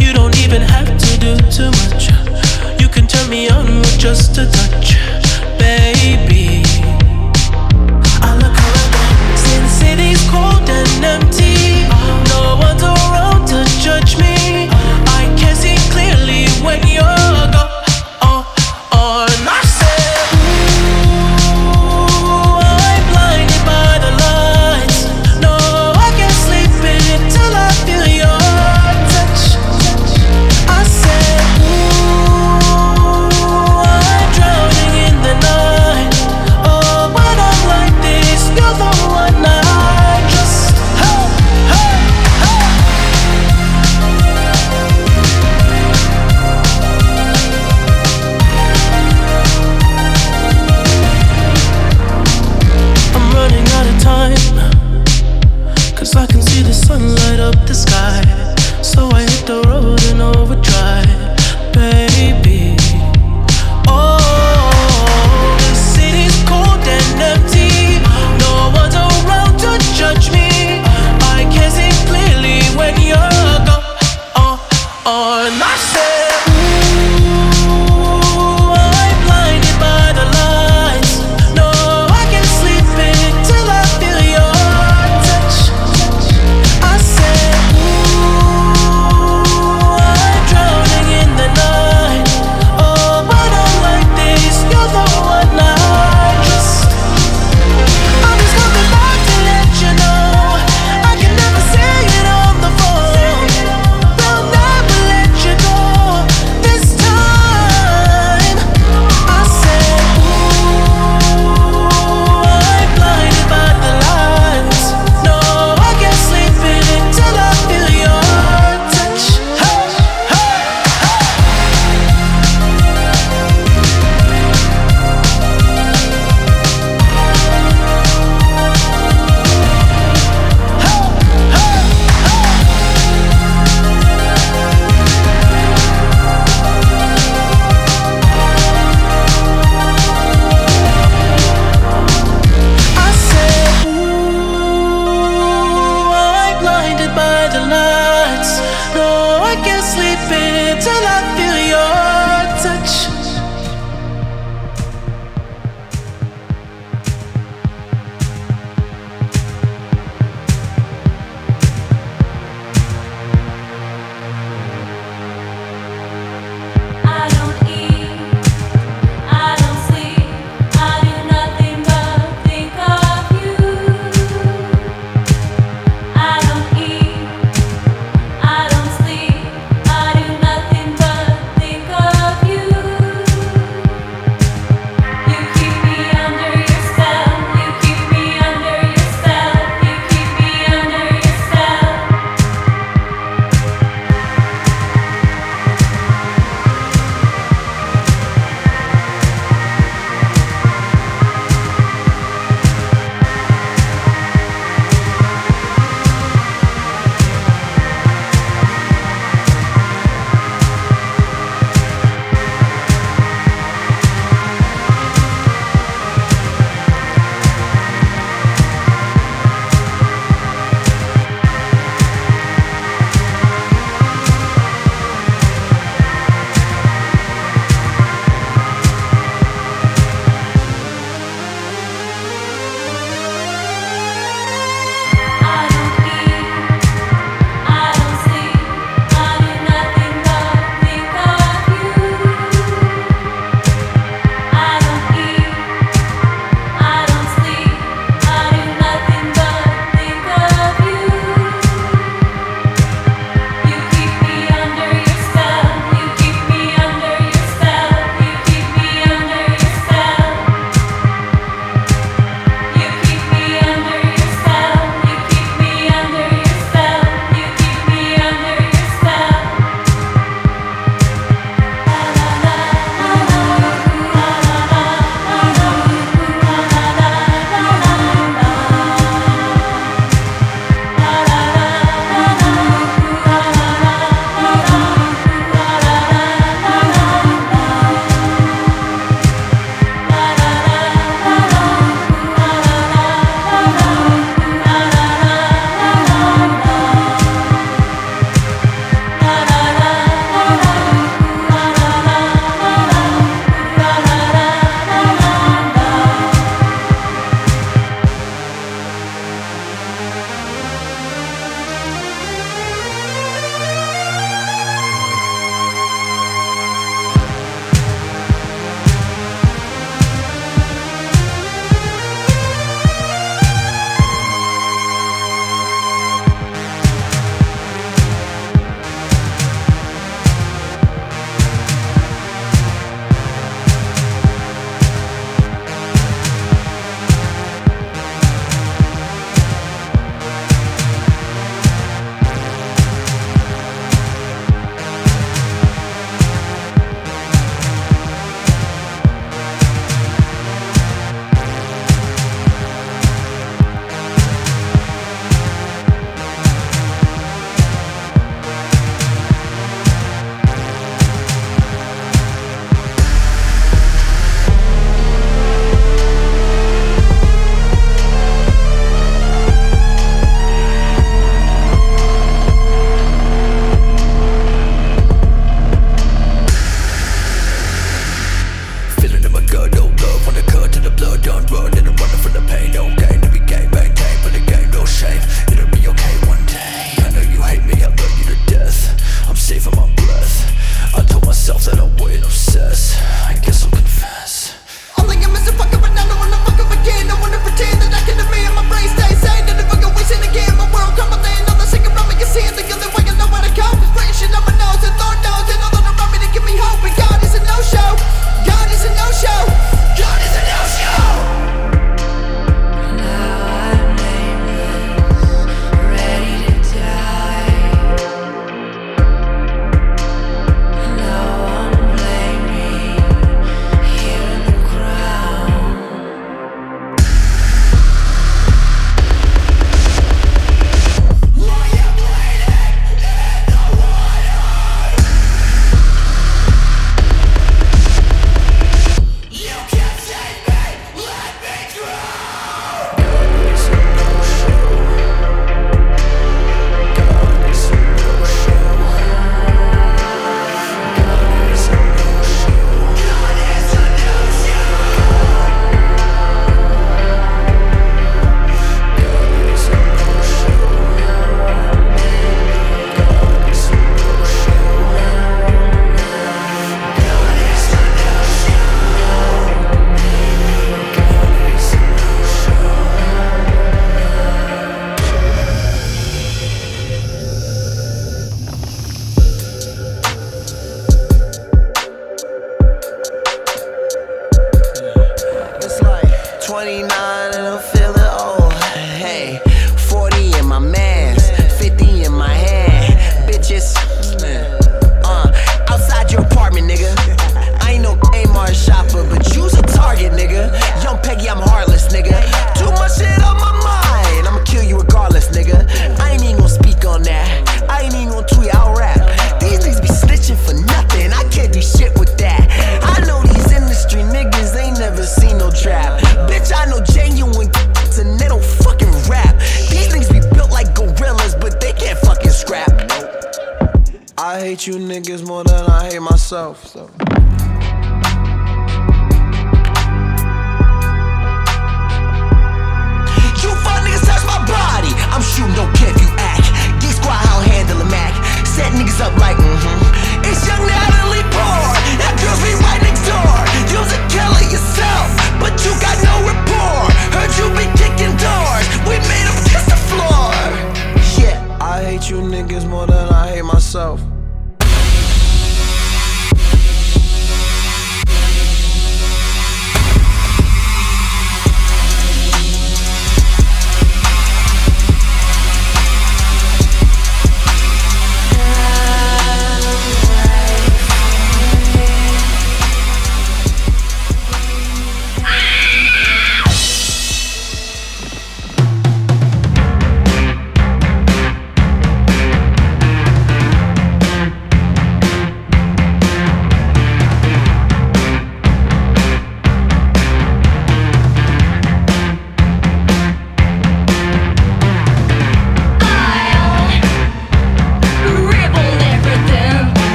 You 0.00 0.12
don't 0.14 0.36
even 0.38 0.62
have 0.62 0.86
to 0.86 1.18
do 1.18 1.36
too 1.50 1.70
much. 1.80 2.08
You 2.80 2.88
can 2.88 3.06
turn 3.06 3.28
me 3.28 3.48
on 3.50 3.80
with 3.80 3.98
just 3.98 4.38
a 4.38 4.46
touch, 4.50 4.96
baby. 5.58 6.62
I 8.22 8.38
look 8.40 8.56
city's 9.68 10.22
cold 10.30 10.68
and 10.68 11.04
empty. 11.04 11.86
No 12.30 12.56
one's 12.58 12.82
around 12.82 13.46
to 13.48 13.64
judge 13.82 14.16
me. 14.18 14.27